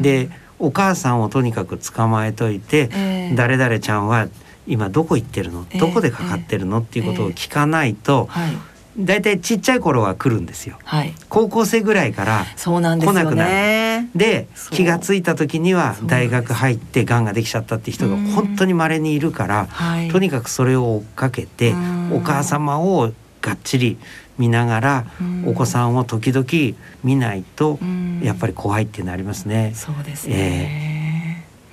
[0.00, 4.28] でお母さんをとにかく捕まえといて、えー、誰々ちゃんは
[4.66, 6.78] 今どこ行ってるの、どこでかかってるの？
[6.78, 8.56] っていうことを聞かないと、はい
[8.98, 14.08] だいたいちっちゃい頃は来るんですよ、はい、高校生ぐらいから来なくなる。
[14.14, 19.68] で気が付いた時には大学入ってがんができちゃったって人が本当に稀にいるから、
[20.10, 21.74] とにかくそれを追っかけて
[22.12, 23.98] お母様をがっちり
[24.38, 25.06] 見ながら
[25.46, 27.78] お子さんを時々見ないと
[28.22, 29.72] やっぱり怖いってなりますね。
[29.74, 30.95] そうですね、えー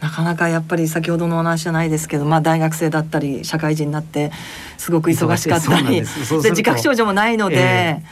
[0.03, 4.33] なかなかやっぱり先ほどのお話じゃないですけど、まあ、大学生だったり社会人になって
[4.77, 8.03] すごく忙しかったりで自覚症状もないので、え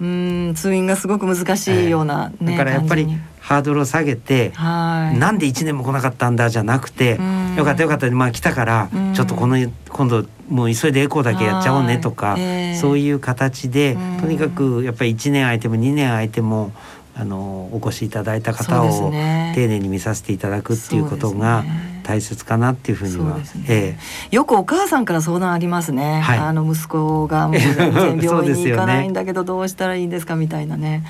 [0.00, 2.44] ー、うん通院がすごく難しいような、ね、え。
[2.44, 3.08] ー、だからやっぱり
[3.40, 7.18] ハードルを下げてなんで1年も来なかったんだじゃなくて
[7.56, 9.56] よかったよかったまあ来たからちょっとこの
[9.88, 16.72] 今度もう急いでエコーだけやっちゃおうねとか、えー、そういう形でとにかくやっぱり1年空いても2年空いても
[17.14, 19.10] あのお越しいただいた方を
[19.54, 21.64] 丁寧に見させていただくっていうことが
[22.02, 23.96] 大切かなっていうふうには、ねえ
[24.32, 31.04] え、よくお母さんから相談ありますね、はい、あの息子がもう全 然病院に行かないんだけどどうしたらいいんですかみたいなね。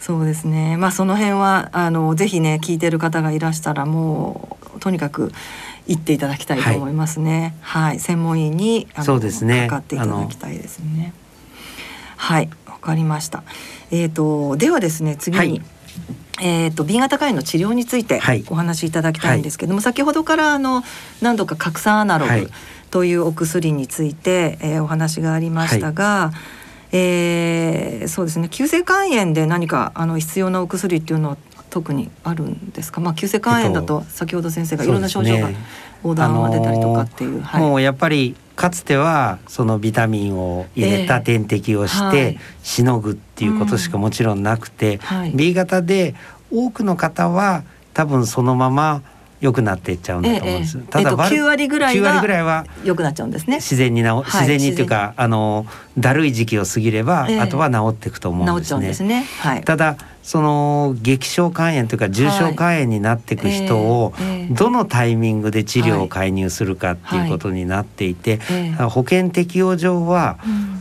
[0.00, 0.76] そうですね。
[0.76, 5.32] まあその辺はあのぜひね聞いてる方がいらしたらもうとにかく
[5.88, 7.56] 行っていただきたいと思いますね。
[7.60, 9.66] はい、はい、専門医にあのそうですね。
[9.66, 11.12] かかっていただきたいですね。
[12.16, 13.42] はい、わかりました。
[13.90, 15.62] えっ、ー、とではですね次に、はい。
[16.42, 18.20] えーと、B 型肝炎の治療について
[18.50, 20.82] お話しいただきたいんですけども、はい、先ほどからあの
[21.22, 22.50] 何度か核酸アナログ
[22.90, 26.32] というお薬について、えー、お話がありましたが、は
[26.92, 31.36] い、えー、そうですね急性肝炎で何かあの必要なお薬っていうのは
[31.70, 35.50] 特にあるんですか、まあ、急性肝炎だと先ほど先生がいろんな症状が
[36.02, 37.40] 横断が出たりとかっていう。
[37.40, 46.14] はい、もうやっぱりかつてはそのビタミンを入れた点滴をしてしのぐっていうことしかもちろんなくて、はい、B 型で
[46.50, 49.02] 多くの方は多分そのまま
[49.40, 50.78] 良くなっていっちゃうんだと思うんです。
[50.78, 53.56] ええ、ただ、えっと、9割ぐらいは良くなっちゃうんですね。
[53.56, 55.66] 自然にな、自然にっていうか、あの
[55.98, 58.94] だるい時期を過ぎれば、あとは治っていくと思うんですね。
[58.94, 59.24] すね。
[59.40, 64.12] はい、ただその激症肝炎というか重症肝炎になっていく人を
[64.50, 68.40] どのタイミングで治療を介入するかっていうことになっていて、
[68.88, 70.38] 保険適用上は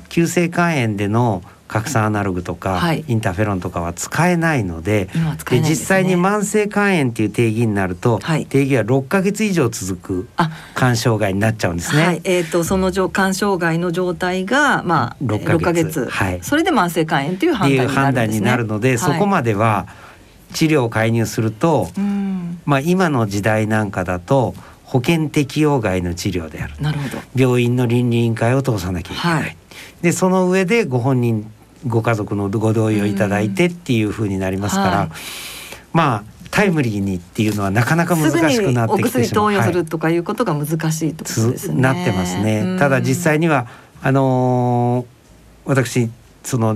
[0.10, 5.10] 急性肝炎での核酸アナログとか、インターフェロンとかは使えないので
[5.50, 10.28] で、実際に慢性肝炎っていう定義になると、定義は6か月以上続く
[10.76, 12.06] 肝障害になっちゃうんですね。
[12.06, 16.08] はい、えーと、その肝障害の状態が、まあ、6か月。
[16.10, 19.88] はい、それで慢性肝炎という判断になるね、判断になるので、そこまでは
[20.54, 21.90] 治療を介入すると、
[22.66, 27.18] まあ、今の時代なんかだと保険適用外の治療であるなるほど。
[27.36, 29.58] 病院の倫理委員会を通さなきゃいけない、はい、
[30.02, 31.52] でその上でご本人
[31.88, 35.10] ご家族のご同意をいただいてっていうふうになりますから、はい、
[35.94, 39.46] まあタイムリーにっていうのはなかなか難しくなってきてしまう。
[39.46, 41.26] お薬投与するとかいうことが難しいと
[41.74, 41.82] ね。
[41.82, 42.78] なってますね。
[42.80, 43.68] ただ実際には
[44.02, 46.10] あのー、私
[46.44, 46.76] その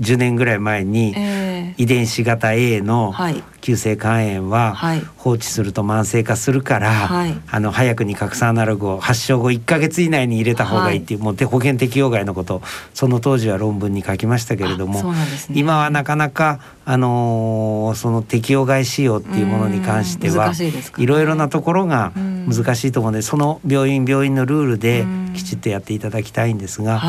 [0.00, 3.14] 2010年ぐらい前に、えー遺伝子型 A の
[3.60, 4.74] 急性肝炎は
[5.16, 12.62] 放置すると慢性化するから、はい、あの早くに核酸アナログを発症後1か月以内に入れた方がいいっていう、はい、もう保険適用外のこと
[12.94, 15.18] その当時は論文に書きましたけれども、ね、
[15.54, 20.52] 今はなかなか、あのー、その適用外使用っていうものに関しては
[20.98, 27.00] いろいろなところが難しいと思うのでその病院病院のルールできちっとやっていただきたいんですが、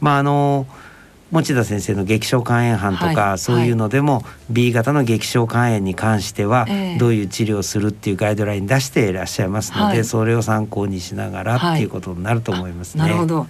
[0.00, 0.91] まああのー
[1.32, 6.66] 持田先生の激症肝炎班とか、はい、そういうのでも、はい、B 型の激症肝炎に関しては、
[6.98, 13.04] どういう治療をするっていうガイドライン出していらっしゃいますので、はい、それを参考にしながらっていうことになると思いますね。
[13.04, 13.46] なるほど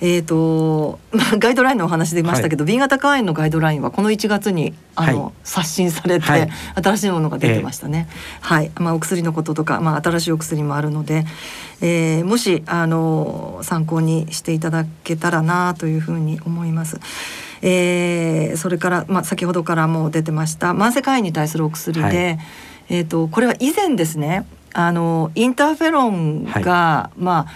[0.00, 0.98] えーと
[1.38, 8.08] ガイドラインのお話出ましたけど、はい、B 型肝炎のガイドラインはこの1月にあの、はい、刷新されて、はい、新しいものが出てましたね。
[8.10, 8.70] えー、はい。
[8.76, 11.24] まあ、お薬のこととか、まあ、新しいお薬もあるので、
[11.80, 17.00] えー、もしあの参考にしていただけたらなというふうに思います。
[17.62, 22.38] えー、それから、まあ、先ほどからも出てました慢性肝炎に対するお薬で、
[22.90, 27.52] えーと、これは以前ですねあのインターフェロンが、まあ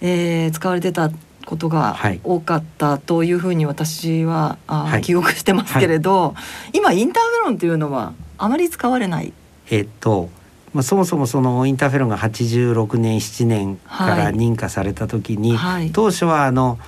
[0.00, 1.10] えー、使われてた
[1.48, 6.34] ことが多かったというふうに私は、はい、記憶してますけれど、は
[6.74, 9.32] い、今インターフェロンというのはあまり使われない？
[9.70, 10.28] えっと
[10.74, 16.78] まあ、そもそもそのインターフェロンが86年7年から認可された時に、はい、当初はあの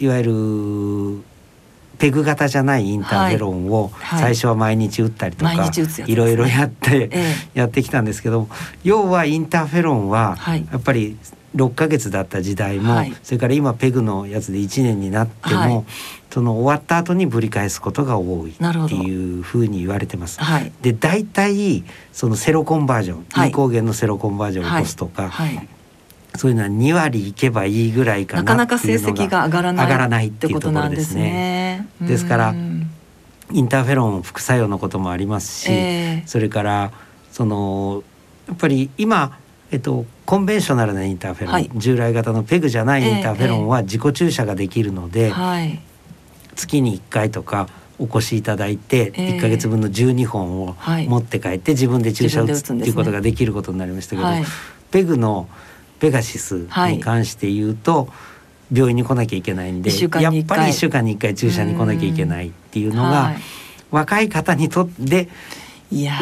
[0.00, 1.22] いわゆる
[1.98, 5.70] ペグ型じゃないインターフェロンを最初は毎日打ったりとか、
[6.06, 7.10] いろいろやって
[7.54, 8.48] やってきたんですけど、
[8.82, 10.36] 要はインターフェロンは
[10.72, 11.16] やっぱり
[11.56, 15.84] 6ヶ月だった時代も、はい、それから今ペグのやつで1年になっても、はい、
[16.30, 20.40] その終わった後にぶり返すことが多いっていうふうに言われてます。
[20.40, 25.32] はい、で大体そのセロコンバージョン、はい、高原のセロコンバージョンを起こすとか、
[26.36, 31.88] そういうのは2割いけばいいぐらいかななかなか成績が上がらない上がらないっていうところですね。
[32.00, 32.54] ですから
[33.52, 36.92] インターフェロン副作用のこともありますし、えー、それから
[37.32, 38.04] その
[38.46, 39.38] やっぱり今
[39.72, 45.78] えっと、コンベンショナルなインターフェロン、はい、従来型のペグじゃないインターフェロンは自己注射ができるので、えー、
[46.56, 47.68] 月に1回とか
[48.00, 50.74] お越しいただいて1か月分の12本を
[51.06, 54.44] 持って帰って自分で注射を打つっていうことができることになりましたけど、はい、
[54.90, 55.48] ペグの
[56.00, 58.08] ペガシスに関して言うと、
[58.72, 63.34] 病院に来なきゃいけないんでやっぱり1週間に1回注射に来なきゃいけないっていうのが、
[63.90, 65.28] 若い方にとって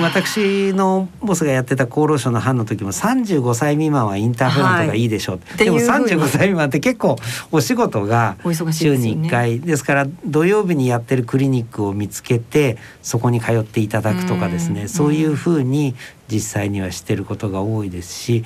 [0.00, 5.04] 私のボスがやってた厚労省の班の時も35歳未満はインターフェロンとかい。
[5.04, 7.16] いでしょう、はい、でも35歳未満って結構
[7.52, 8.36] お仕事が
[8.72, 9.60] 週に1回。
[9.60, 14.88] ですから土曜日にやってるクリニックを見つけてそこに通っていただくとかですね。
[14.88, 15.94] そういうふうに
[16.32, 18.44] 実際にはしてることが多いですし、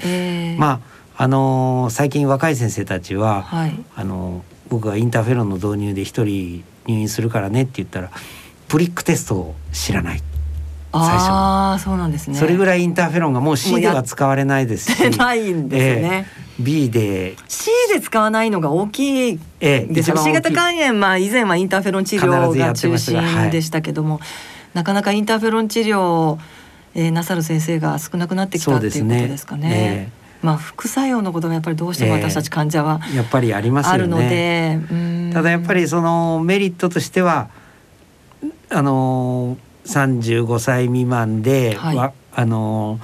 [0.58, 0.80] ま
[1.16, 8.10] ああのー、最近若い先生たちは、はい、あのー、僕がインターフェロンの導入で1人入院するからねって言ったら
[8.68, 10.22] プリックテストを知らない。
[10.93, 12.36] 最初あそうなんですね。
[12.36, 15.11] それぐらいインターフェロンがもう C では使われないですし。
[15.16, 16.26] ないんですね、
[16.59, 17.34] えー、B で。
[17.49, 19.38] C で使わないのが大きい。
[19.61, 24.22] ですよ、えー、C 型肝炎まあ以前はインターフェロン治療が中心でしたけども、はい、
[24.74, 26.38] なかなかインターフェロン治療を、
[26.95, 29.68] えー、なさる先生が少なくなってきたっていうことですかね。
[29.68, 34.80] ねえーまあ、副作用のことがやっぱりどうしても私たち患者は、やっぱりありますあるので、
[35.32, 37.49] ただやっぱりそのメリットとしては
[38.68, 42.98] あの35歳未満で、はい、あの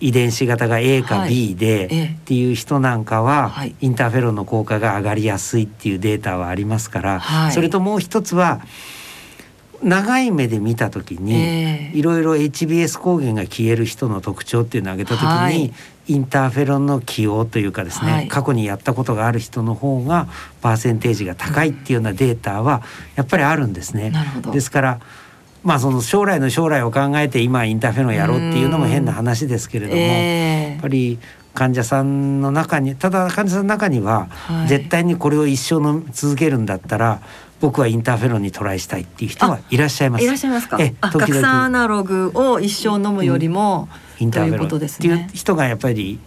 [0.00, 8.60] 遺伝子型が A か B で、はい、っていう人なんかは、はい、インターフェロンの効果が上がりやすいっていうデータはありますから、はい、それともう一つは
[9.82, 15.72] 長い目で見た時に、いろいろ HBS 抗原が消える人の特徴っていうのを挙げた時に、
[16.08, 20.28] インターフェロンの起用というかですね、過去にやったことがある人の方が
[20.62, 22.82] パーセンテージが高いっていうようなデータは
[23.16, 24.12] やっぱりあるんですね。
[24.52, 25.00] ですから
[25.66, 31.18] まあその将来の将来を考えて今インターフェロンやろうっていうのも変な話ですけれども、えー、やっぱり
[31.54, 34.28] 患者さんの中にただ患者さんの中には、
[34.68, 37.20] 絶対にこれを一生の続けるんだったら
[37.60, 40.24] 僕はインターフェロンにトライしたいっていう人はいらっしゃいます。
[40.24, 40.76] いらっしゃいますか？
[40.78, 43.88] え時々アナログを一生飲むよりも、
[44.20, 46.20] うん、インターフェロンっていう人がやっぱり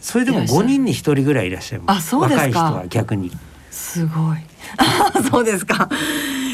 [0.00, 1.98] それでも5人に1人ぐらいいらっしゃいます。
[1.98, 3.30] あそうですか若い人は逆に。
[3.70, 4.38] すごい。
[5.30, 5.88] そうですか。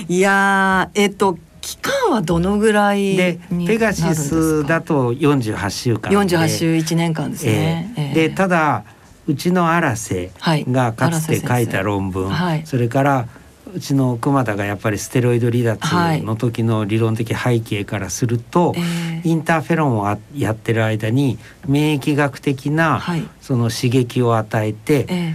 [0.09, 6.17] いやえっと期間はどのぐらいでペガシスだと48週間で。
[6.17, 7.93] 48週1年間ですね。
[7.97, 8.85] えー、でただ
[9.27, 13.29] うちの荒瀬がかつて書いた論文、はい、それから
[13.75, 18.75] うちの熊田がやっぱりステロイド離脱の時の理論的背景からすると、は
[19.23, 23.03] い、インターフェロンをやってる間に免疫学的な
[23.43, 25.35] その刺激を与えて、え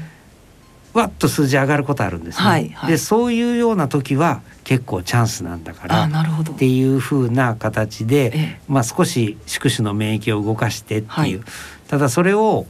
[0.96, 2.44] ー、わっと数字上がることあるんですね。
[2.44, 11.40] はいはい、でそういうような時は結構チャンスなんだからっていうふうな形で、まあ、少し宿主の免疫を動かしてっていう、はい、
[11.88, 12.66] ただそれを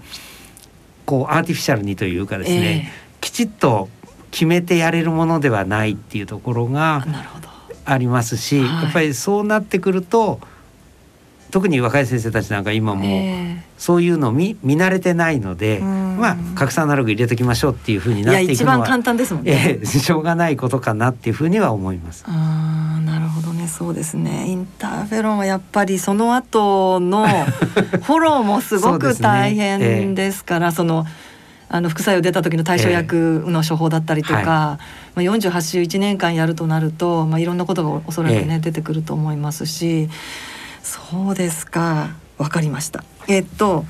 [1.06, 3.90] こうアーティフィシャルにというかですね、えー、きちっと
[4.32, 7.06] 決めてやれるものではないっていうところが
[7.86, 10.40] ありますし、はい、やっぱりそうなってくると
[11.54, 13.06] 特に若い先生たちなんか今も
[13.78, 22.24] そういうの見見慣れてないので、まあ拡散アナログ入れときましょうっていうふうになっていくのは一番簡単ですもんね、えー、しょうがないことかなっていうふうには思います。
[22.26, 23.68] あなるほどね。
[23.68, 24.48] そうですね。
[24.48, 27.28] インターフェロンはやっぱりその後の
[28.02, 31.08] フォローもすごく大変ですからそ、ねえー、その。
[31.70, 34.80] あの副作用出た時の対処薬の処方だったりとか、えーは
[35.24, 40.08] い、まあ、48週1年間やるとなると、まあ、いろんなことがおそらくね、えー、出てくると思いますし
[40.84, 42.10] そうですか。
[42.38, 43.04] わかりました。
[43.28, 43.86] えっと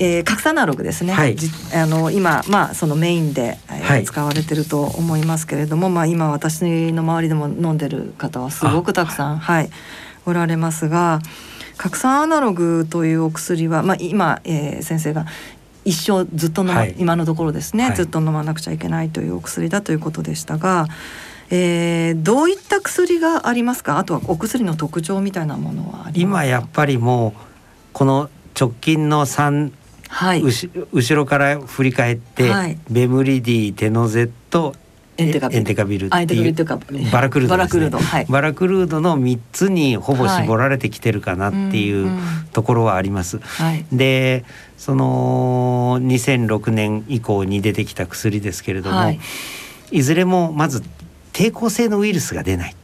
[0.00, 1.36] えー、格差アナログですね、はい、
[1.74, 9.70] あの今、まあ、そのメインで、えー、使われてると思いますけれども、まあ、今私の周りでも飲んでる方はすごくたくさん、はい、
[10.24, 11.20] おられますが
[11.76, 15.26] 拡散アナログというお薬は、まあ、今、えー、先生が
[15.84, 20.86] 一生ずっと飲ま、はい、今のところですね、はい、ずっと飲まなくちゃいけないというお薬だということでしたが、
[21.50, 23.98] えー、どういった薬がありますか？
[23.98, 27.32] あとはお薬の特徴みたいなものは今やっぱりもう
[27.92, 28.28] この
[28.58, 29.72] 直近の3、
[30.08, 34.74] はい、後ろから振り返って、はい、ベムリディテノゼット
[35.16, 36.06] エンテカビル。
[36.06, 37.80] っていうバラクルードですね。
[37.80, 37.98] バラクルード。
[37.98, 38.26] はい。
[38.28, 42.08] バラクルードの3つにほぼ絞られてきてるかなっていう
[42.52, 43.38] ところはあります。
[43.40, 43.84] はい。
[43.90, 44.44] で
[44.76, 49.18] その2006年以降に出てきた薬ですけれども、はい。
[49.90, 50.84] い、ずれもまず
[51.38, 52.74] 抵抗性のウイルスが出ない。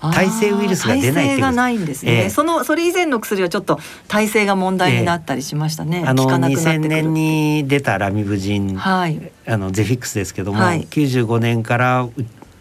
[0.00, 2.30] 耐性ウイルスが出ないってがないんですね、ええ。
[2.30, 9.32] そのそれ以前の薬はちょっと耐性が問題になったりしましたね、あの効かなくなってく2000る年に出たラミブジン、はい。
[9.46, 10.82] あのゼフィックスですけども、はい。
[10.82, 12.12] 95年からう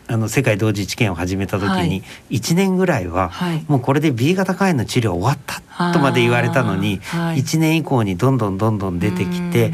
[0.08, 1.90] あの世界同時治験を始めた時はい。
[1.90, 3.64] に1年ぐらいははい。
[3.68, 7.40] もうこれで B 型肝炎の治療終わったとまで言われたのにあーはい。
[7.40, 9.74] 1年以降にどんどんどんどん出てきて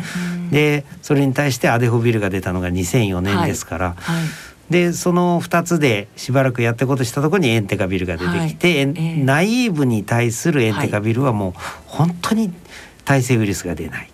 [0.52, 9.24] でそれに対してアデホビルが出たのが2004年ですから、はいでその2つでしばらくやってことしたところにエンテカビルが出てきて、エンええ。
[9.24, 11.54] ナイーブに対するエンテカビルはもう
[11.86, 12.52] 本当に
[13.06, 14.08] 耐性ウイルスが出ない。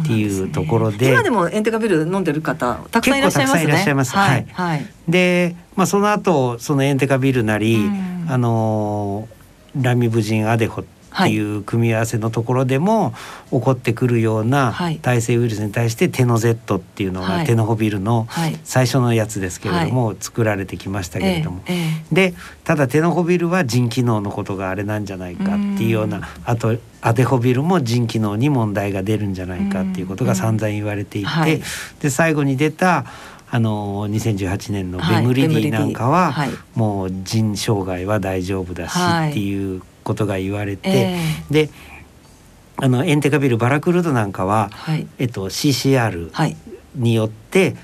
[0.00, 1.10] っていうところで。
[1.10, 3.52] 今でもエンテカビル飲んでる方たくさんいらっしゃいますね。
[3.52, 4.46] 結構たくさんいらっしゃいますははいい。
[4.50, 4.86] はい。
[5.06, 8.26] で、まあ、その後そのエンテカビルなり、うん。
[8.28, 9.42] あのー
[9.80, 10.84] ラミブジンアデホ
[11.14, 13.14] っていう組み合わせのところでも
[13.50, 14.98] 起こってくるようなはい。
[14.98, 17.38] 耐性ウイルスに対してテノ Z っていうのはい。
[17.40, 18.58] がテノホビルのはい。
[18.64, 21.62] 最初のやつですけれども、作られてきましたけれども、
[22.10, 22.34] で
[22.64, 31.60] ただテノホビルは腎機能のことがあれなんじゃないかっていうようなあとアデホビルも腎機能に問題が出るんじゃないかっていうことが散々言われていて、はい。
[32.00, 33.04] で最後に出た
[33.50, 36.50] あの2018年のベムリディなんかは、はい。
[36.74, 41.18] もう腎障害は大丈夫だしはいっていうことが言われて、え
[41.50, 41.70] で
[42.76, 45.06] あのエンテカビルバラクルードなんかは、はい。
[45.18, 46.56] えっと、CCR はい。
[46.94, 47.76] によって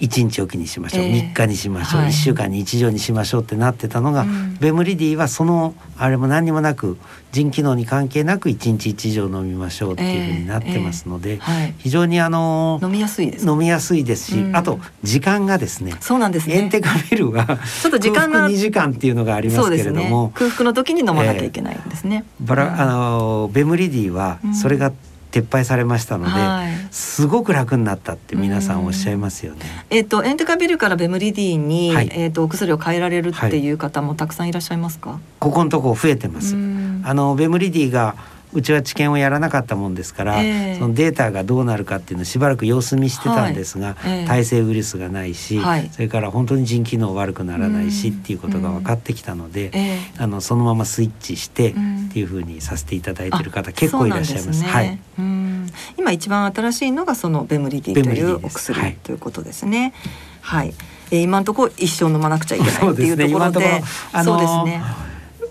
[0.00, 1.32] 1日おきにしましょう、ええ。
[1.32, 2.10] 3日にしましょう、はい。
[2.10, 4.56] 1週間に1錠にしましょうってなってたのが、うん。
[4.60, 6.96] ベムリディはそのあれも何にもなく
[7.32, 11.74] 腎機能に関係なく1日1錠飲みましょうっていうふうになってますので、はい。
[11.78, 13.46] 非常にあの飲みやすいです。
[13.46, 14.56] 飲みやすいですし、うん。
[14.56, 16.56] あと時間がですねそうなんですね。
[16.56, 24.54] エンテカビルはちょっと時間が2時間っていうのがありますけれども、空腹の時に飲まなきゃいけないんですね、バラあのベムリディはうん。
[24.54, 24.92] それが
[25.40, 26.72] 撤廃されましたので、はい。
[26.90, 29.60] すごく楽になったって皆さんおっしゃいますよね。
[29.90, 32.10] えっ、とエンテカビルからベムリディに、はい。
[32.12, 36.54] えっ、とお薬を変えられるっていう方もたくさんいらっしゃいますか、ここのとこ増えてます。
[36.54, 37.02] うん。
[37.04, 38.16] あのベムリディが
[38.52, 40.76] うちは治験をやらなかったもんですから、ええ。
[40.78, 44.18] そのデータがどうなるかっていうのをしばらく様子見してたんですが、はい。
[44.20, 44.26] ええ。
[44.26, 45.88] 耐性ウイルスがないし、はい。
[45.92, 51.98] それから本当に腎機能悪くならないしっていうことが分かってきたので、えあのそのままスイッチしてうん。
[52.08, 54.60] っていうふうにさせていただいている方あ結構いらっしゃいます。
[54.60, 54.68] すね。
[54.70, 54.98] はい。
[55.18, 55.66] うん。
[55.98, 59.92] 今一番新しいのがそのベムリディというお薬、はいということですね。
[60.40, 60.74] はい。
[61.10, 64.82] えー今のところ一生飲まなくちゃいけないそうってですねいうところで、今のところあのそうですね。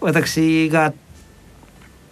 [0.02, 0.94] 私が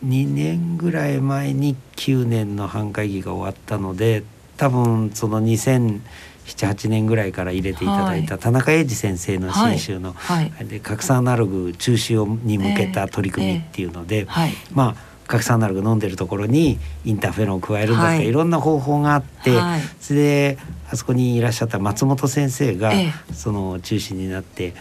[0.06, 4.24] 2年ぐらい前に9年の半会議が終わったので
[4.58, 10.52] 多分その2007-8年ぐらいから入れていただいた田中英二先生の新集の、はい。
[10.66, 14.52] で核酸アナログ中止をに向けた取り組みっていうので、はい。
[14.74, 18.28] まあ核酸アナログ飲んでるところにインターフェロンを加えるんだとか、はい。
[18.28, 19.82] い、ろんな方法があって、はい。
[20.00, 20.58] それで
[20.92, 23.12] あそこにいらっしゃった松本先生が、え。
[23.34, 24.74] その中心になって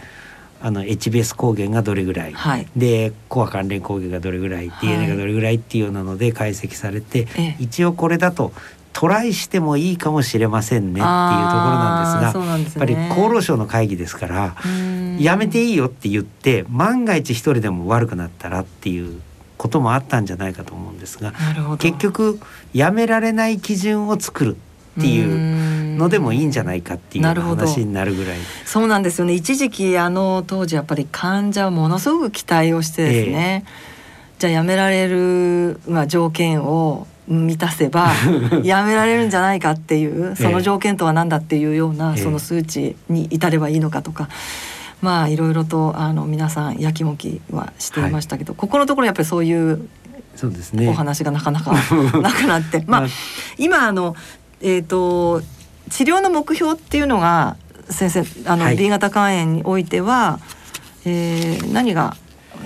[0.65, 2.67] あの HBS 抗原がどれぐらい、はい。
[2.75, 4.87] でコア関連抗原がどれぐらい、はい。
[4.87, 7.55] DNA がどれぐらいっていうようなので解析されて、ええ。
[7.59, 8.51] 一応これだと
[8.91, 14.55] トライしてもいいかもしれませんねっていうところなんですがあーそうなんですやっねぱり厚労省の会議ですから。
[14.65, 15.19] うん。
[15.19, 19.21] やめていいよって言って万が一一人でも悪くなったらっていう
[19.57, 21.31] こともあったんじゃないかと思うんですが。
[21.77, 22.39] 結局
[22.73, 24.57] やめられない基準を作る
[24.99, 28.37] っていうのでもいいんじゃないかっていう話になるぐらい。
[28.65, 29.33] そうなんですよね。
[29.33, 33.65] 一時期あの当時やっぱり患者はものすごく期待をしてですね、
[34.39, 38.11] じゃあやめられる、まあ、条件を満たせば
[38.63, 42.23] やめられるんじゃないかっていうその条件とは何だっていうようなええ。
[42.23, 44.29] その数値に至ればいいのかとか。
[45.01, 49.87] まあいろいろとあの皆さんやきもきはしていましたけど、ここのところやっぱりそういう
[50.35, 50.89] そうですね。
[50.89, 51.73] お話がなかなか
[52.19, 53.09] なくなって、 まあまあ
[53.57, 54.15] 今あの
[54.61, 55.41] えっ、と
[55.89, 57.57] 治療の目標っていうのが
[57.89, 58.77] 先生あの、はい。
[58.77, 60.39] B 型肝炎においては、
[61.05, 62.15] えー何が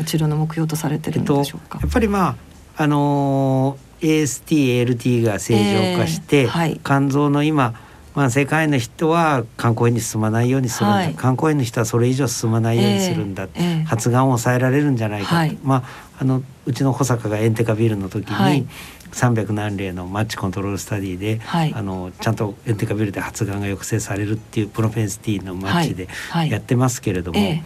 [0.05, 1.79] 治療の目標とされてるんでしょうか？
[1.81, 2.37] やっぱりま
[2.77, 6.79] ああのー AST、ALT が正常化して、えーはい。
[6.83, 7.73] 肝臓の今
[8.15, 11.15] まあ世界の人は肝硬変に進まないようにするんだ、はい。
[11.19, 13.83] 肝硬変の人はそれ以上進まないようにするんだ、えーえー。
[13.83, 15.57] 発がんを抑えられるんじゃないかと、はい。
[15.63, 15.83] まあ
[16.21, 18.65] あのうちの保坂がエンテカビルの時に、はい
[19.11, 21.73] 300何例のマッチコントロールスタディで、はい。
[21.73, 26.15] あのちゃんとエンテカビルで発がんが抑制されるっていうプロペンシティのマッチではい。
[26.41, 26.51] はい。
[26.51, 27.61] やってますけれども、え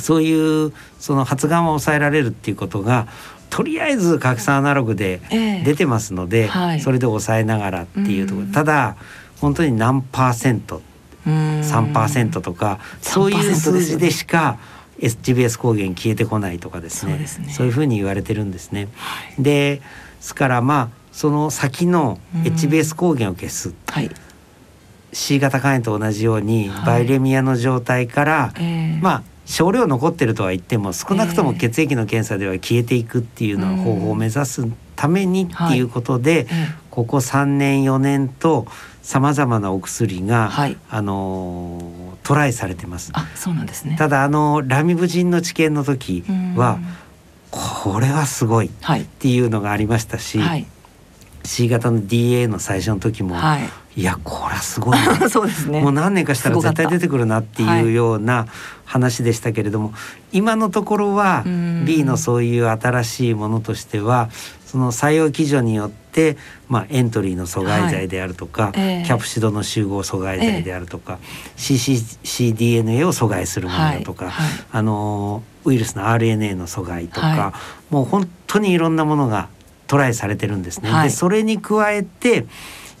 [0.00, 3.08] そういうその発がんを抑えられるっていうことが
[3.50, 5.62] とりあえず拡散アナログでええ。
[5.64, 6.80] 出てますので、はい。
[6.80, 8.52] それで抑えながらっていうところ、うん。
[8.52, 8.96] ただ
[9.40, 10.82] 本当に何パーセント
[11.26, 14.58] 3%とかそういう数字でしか
[14.98, 17.26] HBS 抗原消えてこないとかですね。
[17.50, 18.88] そういうふうに言われてるんですね。
[18.94, 19.42] はい、
[20.24, 24.10] ですからまあその先の HBS 抗原を消す、はい、
[25.12, 34.66] C 型肝炎と同じように、バイレミアの状態から、えー、まあ少量残ってるとは言っても少なくとも血液の検査では消えていくっていうの方法を目指す
[34.96, 36.46] ためにっていうことで、はい、
[36.90, 38.66] ここ3年4年と
[39.02, 43.10] さまざまなお薬が、はい、あのトライされてます。
[43.12, 43.96] あそうなんですね。
[43.98, 46.24] ただあのラミブジンの治験の時
[46.56, 46.78] は
[47.54, 48.70] これはすごいっ
[49.18, 50.66] ていうのがありましたし、はい、
[51.44, 53.58] C 型の DA の最初の時も、は
[53.94, 54.98] い、いやこれはすごい
[55.30, 55.80] そうですね。
[55.80, 58.46] もう何年かしたら絶対出てくるなっていうような
[58.84, 59.92] 話でしたけれども、は
[60.32, 64.30] い、今のところは B のそういう新しいものとしては
[64.74, 66.36] その採用基準によって、
[66.68, 68.72] まあ、エントリーの阻害剤であるとか、はい。
[68.76, 74.46] えー、キャプシドの集合阻害剤であるとか、えー、CCDNA を阻害するものだとか、はい。
[74.48, 77.52] はい、あのウイルスの RNA の阻害とか、
[77.90, 79.48] もう本当にいろんなものが
[79.86, 80.90] トライされてるんですね。
[81.02, 82.46] でそれに加えて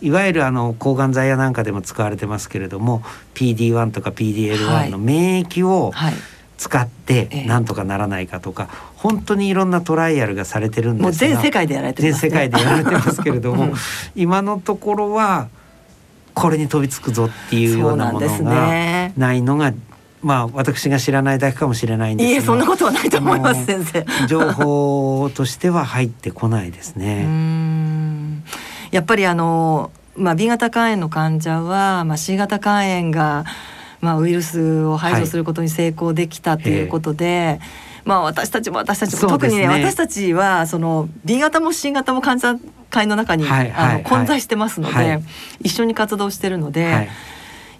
[0.00, 3.02] いわゆるあの抗がん剤やなんかでも使われてますけれども
[3.34, 6.14] PD-1 とか PDL1 の免疫を、はい。
[6.56, 13.74] 使ってなんとかならないかとか、えー、本当にいろんなトライアルがされてるんですが全世界でやられて、ね、全世界でやられてますけれども、うん、
[14.14, 15.48] 今のところは
[16.32, 19.74] これに飛びつくぞっていうようなものがないのが
[20.24, 22.32] まあ私が知らないだけかもしれないんですが。
[22.32, 24.26] いえそんなことはないと思います先生。
[24.26, 27.28] 情報としては入ってこないですね。
[28.90, 33.44] やっぱりあのまあ B 型肝炎の患者はまあ C 型肝炎が
[34.00, 37.60] まあウイルスを排除することに成功できたということで、はい
[38.04, 42.56] まあ私たちも私たちも、特にね私たちはその B 型も C 型も患者
[42.90, 45.22] 会の中に、はいはい、あの混在してますので、はい、
[45.60, 47.08] 一緒に活動してるので、はい、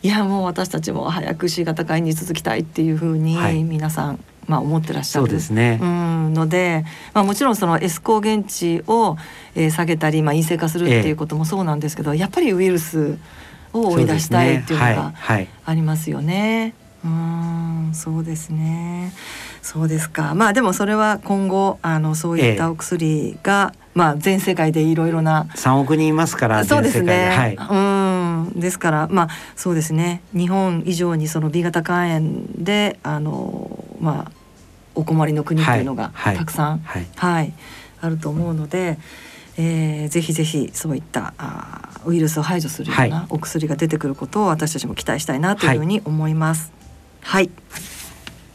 [0.05, 5.25] いやもう私たちも早く C 型会に続きたいっていうふうに皆さん、はい、まあ、思ってらっしゃる。
[5.25, 6.85] そうですね、うん、ので、
[7.15, 9.17] まあ、もちろんその S 抗原値を、
[9.55, 13.17] えー、下げたり、まあ、陰性化するっていうこともそうなんですけど、えー、やっぱりウイルス
[13.73, 15.15] を追い出したいっていうのが
[15.65, 16.75] ありますよね。
[17.03, 19.15] う、ねはい、んそうですね。
[19.63, 20.35] そうですか。
[20.35, 25.47] まあでもそれは今後あのそういったお薬が、えー、まあ、全世界でいろいろな。
[25.55, 28.61] 3億人いますからそうですね、はい、うん。
[28.61, 30.21] ですからまあそうですね。
[30.33, 34.33] 日本以上にその B 型肝炎であのまあ
[34.95, 37.53] お困りの国というのがたくさん、はい、はい、
[38.01, 38.99] あると思うので。
[39.57, 46.73] えー、ぜひぜひそういったあウイルスを排除するようなお薬が出てくることを私たちも期待したいなというふうに思います。
[47.21, 47.51] はい、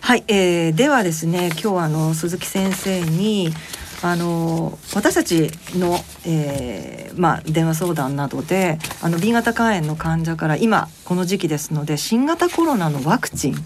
[0.02, 3.54] はい、えー、ではですね今日はあの鈴木先生に
[4.02, 13.64] あの私たちの、えーまあ、電話相談などであの B 型肝炎の患者から今この時期ですので新型コロナのワクチン、はい。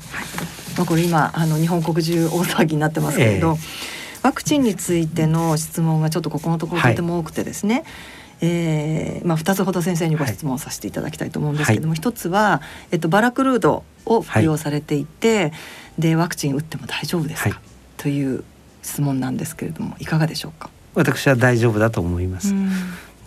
[0.78, 3.58] まあ、これ今あの日本国中大騒ぎになってますけれど、えー、
[4.24, 7.86] ワクチンについての質問がちょっとここのところとても多くてですね、はい。
[8.42, 12.62] えーまあ、2つほど先生にご質問させていただきたいと思うんですけども、はい、1つは、
[12.92, 15.52] えっと、バラクルードを服用されていて、はい、
[16.00, 17.60] でワクチン打っても大丈夫ですか、はい、
[17.96, 18.44] という
[18.84, 20.70] 質問なんですけれどもいかがでしょうか？
[20.94, 22.54] 私は大丈夫だと思います。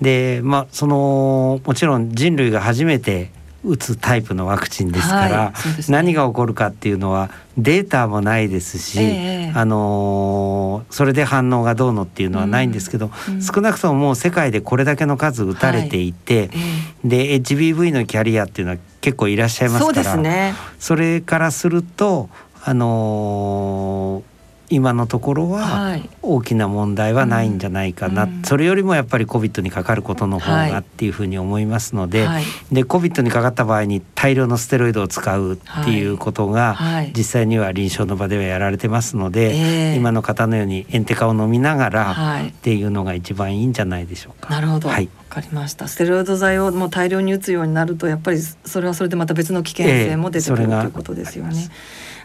[0.01, 3.31] でまあそのもちろん人類が初めて
[3.65, 13.35] 打つタイプのワクチンですから、はいね、何が起こるかっていうのはデータもないですし、えー、あのー、それで反応がどうのっていうのはないんですけど、うん。
[13.35, 22.29] うん、少なくとももう世界でこれだけの数打たれていて、はいえー、で HBV のキャリアっていうのは結構いらっしゃいますからそ、ね,、れからすると
[22.63, 24.36] あのー
[24.69, 36.77] 今のところは大きな問題はないんじゃないかな、はいうん、それよりもやっぱり COVID にかかることの方がっていうふうに思いますので、はい、で COVID にかかった場合に大量のステロイドを使うっていうことが
[37.17, 44.51] 実際には臨床の場ではやられてますので、はい、今の方のようにエンテカを飲みながらっていうのが一番いいんじゃないでしょうか。
[44.51, 45.09] なるほど、はい。
[45.37, 45.87] かりました。
[45.87, 51.69] ステロイド剤をもう大量に打つようになるとやっぱりそれはそれでまた別の危険性も出てくる、えー、ということですよね。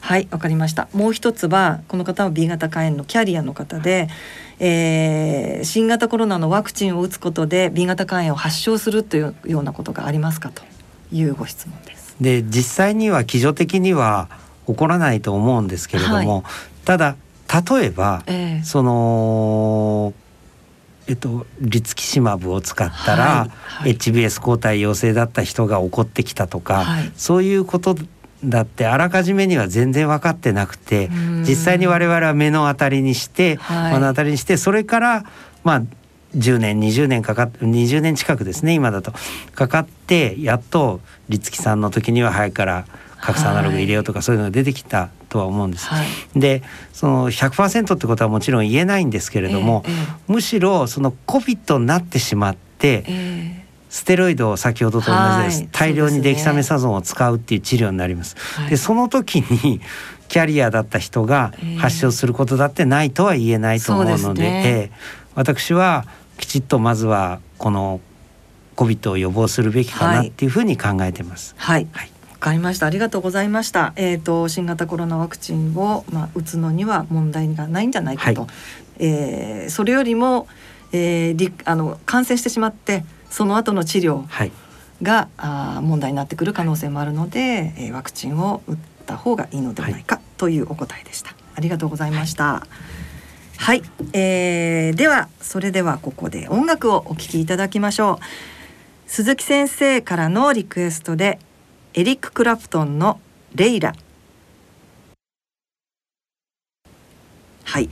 [0.01, 0.89] はいわかりました。
[0.93, 4.09] もう一つはこの方は B 型肝炎のキャリアの方で、
[4.59, 10.63] えー、新型コロナのワクチンを打つことで B 型肝炎を発症するというようなことがありますかと。
[11.11, 12.15] いうご質問です。
[12.19, 14.29] で実際には基準的には
[14.67, 16.43] 起こらないと思うんですけれども、はい、
[16.85, 17.15] ただ
[17.69, 20.13] 例えば、えー、その
[21.07, 23.49] えっと、リツキシマブを使ったら、はい。
[23.83, 27.97] はい、HBS 抗体陽性だった人が起こってきたとか、はい、そういうこと
[28.43, 31.09] だってあらかじめには全然分かってなくて
[31.47, 35.25] 実際に我々は目の当たりにして、はい、目の当たりにしてそれから
[35.63, 35.81] まあ
[36.35, 39.13] 10年20年かかって20年近くですね今だと。
[39.53, 42.85] かかってやっと立木さんの時には早くから
[43.19, 45.87] 格差アナログ入れようとかそういうのが出てきたとは思うんです。
[45.87, 46.63] はい、で
[46.93, 53.60] その100%ってことはもちろん言えないんですけれども、えーえー、むしろその COVID になってしまって、えー、
[53.91, 58.37] ステロイドを先ほどと同じです、はい、大量にデキサメサゾンを使うっていう治療になります。
[58.37, 59.81] はい、でその時に
[60.29, 64.91] キャリアだった人が発症することだってないとは言えないと思うので、ね、
[65.35, 66.05] 私は
[66.37, 67.99] きちっとまずはこの
[68.77, 71.53] COVID を予防するべきかなっていうふうに考えてます。
[71.57, 72.11] はい、はい。
[72.39, 72.87] かりました。
[72.87, 73.91] ありがとうございました。
[73.97, 78.49] えっ、ー、と新型コロナワクチンをまあ打つのには問題がないんじゃないかと、はい、
[78.99, 80.47] えー、それよりも、
[80.93, 84.27] えー、あの感染してしまってその後の治療
[85.01, 88.77] が、はい、あ問題になってくる可能性もあるので、えー、ワクチンを打っ
[89.07, 91.33] た方がいいのではないか、というお答えでした。
[91.55, 92.65] ありがとうございました、
[93.57, 98.25] はい、えー、ではそれではここで音楽をお聴きいただきましょう。
[99.07, 101.39] 鈴木先生からのリクエストで
[101.93, 103.19] エリック・クラプトンの
[103.53, 103.93] レイラ。
[107.63, 107.89] はい、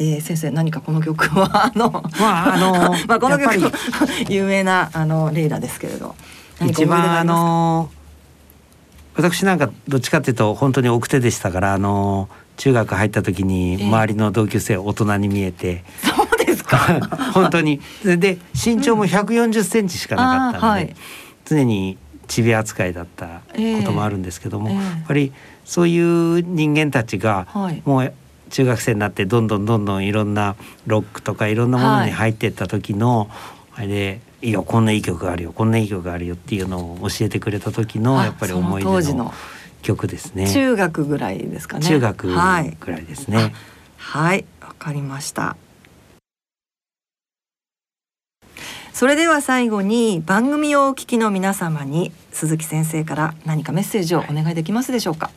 [0.00, 1.90] えー、先生何かこの曲は あの
[2.20, 3.72] まああの まあこの曲
[4.30, 6.14] 有名なあのレイラですけれど。
[6.66, 7.88] 一番あの
[9.14, 16.78] 私なんかどっちかっていうと本当に奥手でしたからあの中学入った時に周りの同級生大人に見えて、えー、そうですか？
[17.32, 17.80] 本当に。
[18.04, 20.96] で身長も140センチしかなかったので、はい、
[21.44, 21.96] 常に
[22.26, 24.78] ちび扱いだったこともあるんですけども、えーえ。
[24.78, 25.32] ー、やっぱり
[25.64, 27.46] そういう人間たちが
[27.84, 28.12] もう
[28.50, 33.30] 中学生になってどんどんどんどんいろんなロックとかいろんなものに入っていった時の、
[33.74, 39.32] あれで「いいよこんないい曲があるよこんないい曲があるよ」っていうのを教えてくれた時のやっぱり思い出の
[39.82, 40.52] 曲ですね。
[40.52, 41.86] 中学ぐらいですかね。
[41.86, 43.36] 中学ぐらいですね。
[43.36, 45.56] はいわ、はい、かりました。
[48.92, 55.30] それでは最後に番組をお聞きの皆様に鈴木先生から何かメッセージをお願いできますでしょうか？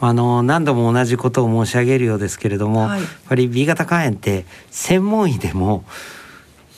[0.00, 5.84] あの何度も同じことを申し上げるようですけれども、はい、やっぱり B 型肝炎って専門医でも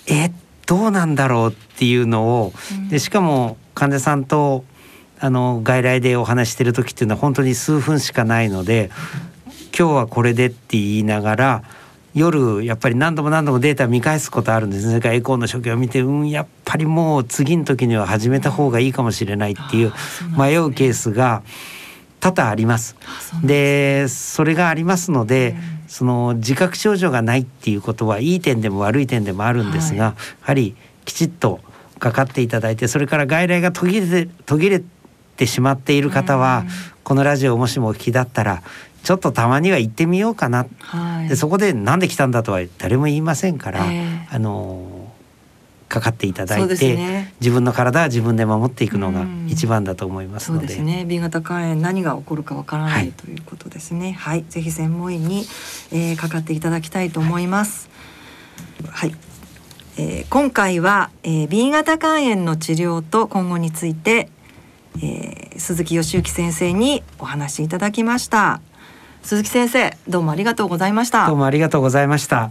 [0.06, 0.30] え
[0.66, 4.64] どうなんだろうっていうのを、うん、でしかも患者さんと
[5.20, 8.90] あの外来でお話してる時っていうのは本当に数分しかないので、
[9.76, 11.64] 今日はこれでって言いながら
[12.14, 19.92] 夜やっぱり何度も何度もデータ見返すことあるんですそれからエコーの初期を見てうんやっぱりもう次の時には始めた方がいいかもしれないっていう
[20.36, 21.42] 迷うケースが
[22.20, 22.96] 多々あります。
[23.44, 25.56] でそれがありますので、
[25.86, 31.60] その自覚症状がないっていうことはいい点でも悪い点でもあるんですが、やはりきちっと
[31.98, 34.82] かかっていただいてそれから外来が途切れて途切れ
[35.36, 36.64] てしまっている方は、
[37.04, 38.62] このラジオをもしもお聞きだったら
[39.02, 44.97] ちょっとたまには行ってみようかな、はい、でそこでなんで来たんだとは誰も言いませんから、えー、あの
[45.89, 51.05] かかっていただいて、ね、自分の体は自分で守っていくのが一番だと思いますので、そうですね。
[51.07, 54.12] B 型肝炎何が起こるかわからない、はい、ということですね。
[54.12, 54.45] はい。
[54.49, 55.47] ぜひ専門医に、
[55.91, 57.89] えー、かかっていただきたいと思います。
[58.91, 59.14] はい、
[59.97, 64.28] えー、今回は、えー、B 型肝炎の治療と今後について、
[65.03, 68.61] えー、鈴木義之先生にお話しいただきました。
[69.22, 71.26] 鈴木先生どうもありがとうございました。
[71.26, 72.51] どうもありがとうございました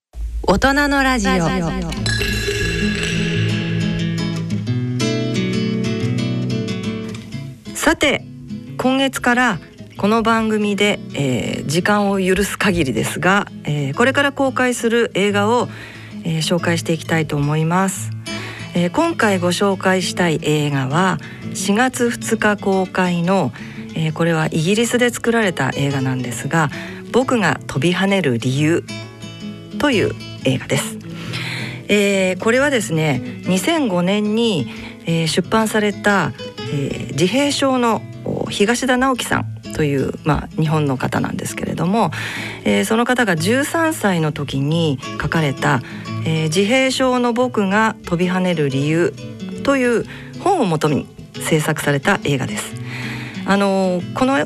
[0.43, 1.31] 大人のラジオ。
[7.75, 8.23] さて
[8.77, 9.59] 今月から
[9.97, 15.67] この番組で、えー、時間を許す限りですが、えー、これから公開する映画を、
[16.23, 18.11] えー、紹介していきたいと思います、
[18.73, 21.17] えー、今回ご紹介したい映画は
[21.53, 23.51] 4月2日公開の
[23.95, 26.69] 「えー、これはイギリスで作られた映画なんですが
[27.11, 28.83] 「僕が飛び跳ねる理由」
[29.79, 30.13] という
[30.45, 30.97] 映画です。
[31.87, 34.67] えー、これはですね2005年に、
[35.05, 36.31] えー、出版された、
[36.71, 38.01] えー、自閉症の
[38.49, 42.11] 東田直樹さんという、まあ、日本の方なんですけれども、
[42.63, 45.81] えー、その方が13歳の時に書かれた
[46.25, 49.13] 「えー、自閉症の僕が飛び跳ねる理由」
[49.63, 50.05] という
[50.39, 51.07] 本をもとに
[51.39, 52.80] 制作された映画です。
[53.51, 54.37] あのこの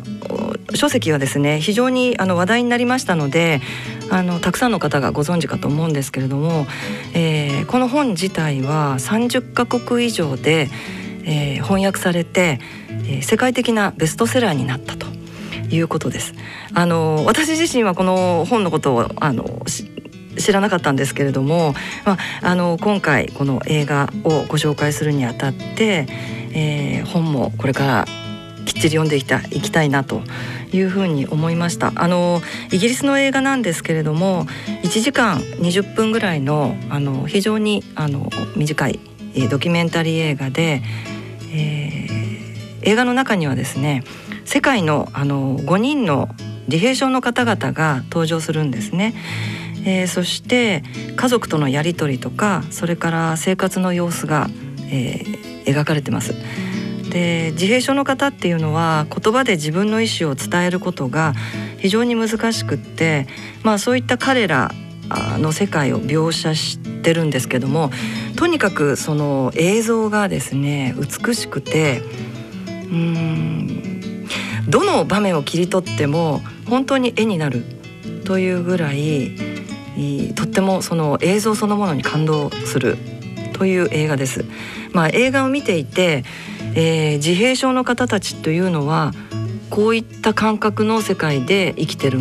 [0.73, 3.61] 書籍はですね非常にあの話題になりましたので
[4.09, 6.65] あのたくさんの方がご存知かと思うんですけれども、
[7.13, 10.69] えー、この本自体は30カ国以上で、
[11.23, 12.59] えー、翻訳されて、
[12.89, 15.05] えー、世界的なベストセラーになったと
[15.69, 16.33] いうことです。
[16.73, 19.61] あの私自身はこの本のことをあの
[20.35, 21.75] 知らなかったんですけれども、
[22.05, 26.07] まあ、あの今回この映画をご紹介するにあたって、
[26.53, 28.05] えー、本もこれから
[28.65, 30.21] きっちり読んでいきたいなと
[30.71, 34.45] いうふうに思いましたあのイギリスの映画なんですけれども
[34.83, 38.99] 1時間20分ぐらいのあの非常にあの短い
[39.49, 40.81] ドキュメンタリー映画で、
[41.51, 44.03] えー、映画の中にはですね
[44.45, 46.29] 世界のあの5人の
[46.67, 49.13] 自閉症の方々が登場するんですね。
[49.87, 50.83] えー、そして
[51.15, 54.49] 家族とのやり取りとかそれから生活の様子が、
[54.89, 56.33] えー、描かれてます。
[57.15, 61.33] で自閉症の方っていうのは言葉で自分の意思を伝えることが
[61.77, 63.25] 非常に難しくって、
[63.63, 64.69] まあ、そういった彼ら
[65.37, 67.89] の世界を描写してるんですけども
[68.35, 72.01] とにかくその映像がですね美しくて
[72.67, 74.27] うん
[74.67, 77.63] どの場面を切り取っても本当に絵になる
[78.25, 79.37] というぐらい
[80.35, 82.97] とってもその映像そのものに感動する
[83.53, 84.43] という映画です。
[84.91, 86.25] まあ、映画を見ていて
[86.75, 89.13] えー、自閉症の方たちというのは
[89.69, 92.19] こういった感覚の世界で生きてる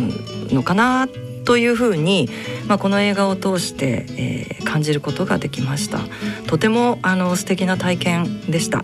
[0.51, 1.07] のかな
[1.45, 2.27] というふうに、
[2.67, 5.99] まあ、この映画を通して、えー、感じることができました。
[6.47, 8.83] とてもあの素敵な体験でした、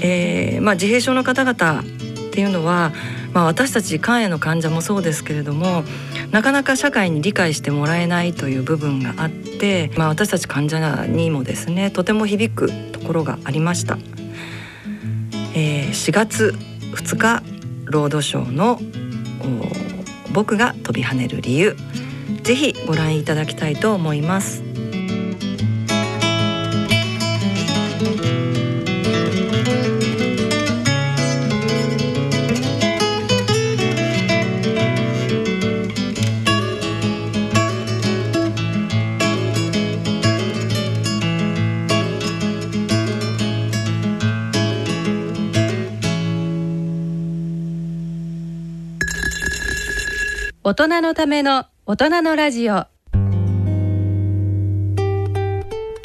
[0.00, 1.84] えーまあ、自閉症の方々っ
[2.32, 2.92] ていうのは、
[3.32, 5.82] まあ、私たち肝炎の患者もそうですけれども
[6.30, 13.98] なかなか社会に理解してもらえないという部分があって、まあ、私たち患者にもですねとても響くところがありました。
[15.54, 16.54] えー、4月
[16.94, 17.42] 2日
[17.84, 18.80] ロードショーの
[20.32, 21.76] 僕が飛び跳ねる理由。
[22.42, 24.69] ぜひご覧いただきたいと思います。
[50.70, 52.86] 大人のための大人のラジオ。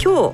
[0.04, 0.34] 今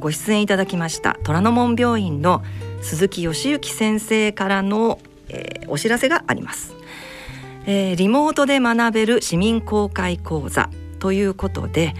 [0.00, 2.42] ご出演いただきました虎ノ門病院の
[2.82, 4.98] 鈴木義行先生からの、
[5.28, 6.74] えー、お知らせがあります、
[7.66, 11.94] えー、リモートで学べる市民公開講座ということで、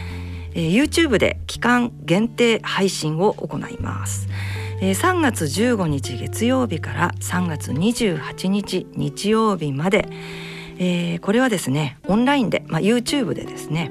[0.54, 4.26] えー、YouTube で期間限定配信を行います。
[4.80, 10.08] えー、3月15日月曜日から3月28日日曜日まで、
[10.78, 13.90] えー、これはですねオンラインで、まあ、YouTube でですね、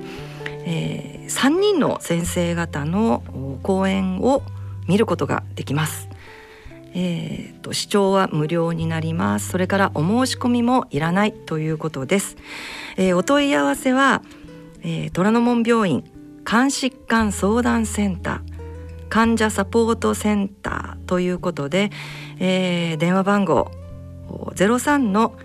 [0.66, 3.24] えー、3人の先生方の
[3.64, 4.42] 講演を
[4.88, 6.10] 見ることができます。
[7.00, 12.38] えーと、視聴は無料になりますそれからお申し込みもいらないということです、
[12.96, 14.24] えー、お問い合わせは、
[14.82, 16.04] えー、虎ノ門病院
[16.44, 18.58] 肝疾患相談センター
[19.10, 21.92] 患者サポートセンターということで、
[22.40, 23.72] えー、電話番号
[24.56, 25.36] 03の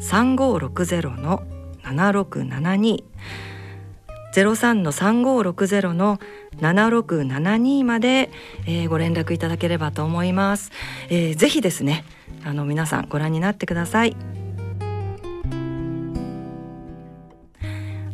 [0.00, 1.42] 3560の
[1.82, 3.04] 7672
[4.32, 6.18] 03の3560の
[6.58, 8.30] 7672まで、
[8.66, 10.70] えー、ご連絡いただければと思います、
[11.08, 12.04] えー、ぜひですね
[12.44, 14.16] あの皆さんご覧になってください。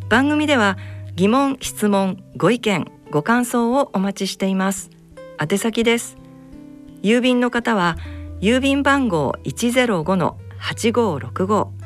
[0.09, 0.77] 番組では
[1.15, 4.89] 疑問質問ご意見ご感想をお待ちしています。
[5.39, 6.17] 宛先です。
[7.03, 7.97] 郵便の方は
[8.39, 11.76] 郵便番号105の8565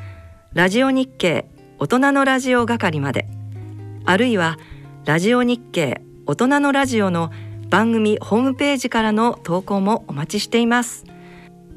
[0.54, 1.46] ラジオ日経
[1.80, 3.26] 大人のラジオ係まで。
[4.04, 4.58] あるいは
[5.06, 7.32] ラジオ日経大人のラジオの
[7.70, 11.06] 番組ホームページからの投稿もお待ちしています。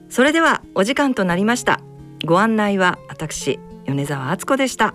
[0.09, 1.83] それではお時間となりました。
[2.25, 4.93] ご案内は私米澤敦子でした。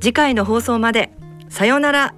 [0.00, 1.12] 次回の放送まで
[1.50, 2.14] さようなら。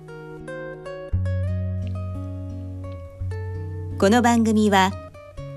[3.98, 4.92] この番組は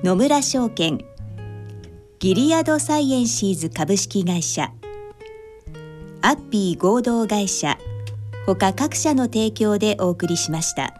[0.03, 1.05] 野村証券
[2.17, 4.71] ギリアドサイエンシーズ株式会社
[6.21, 7.77] アッピー合同会社
[8.45, 10.93] ほか各社の提供でお送りしました。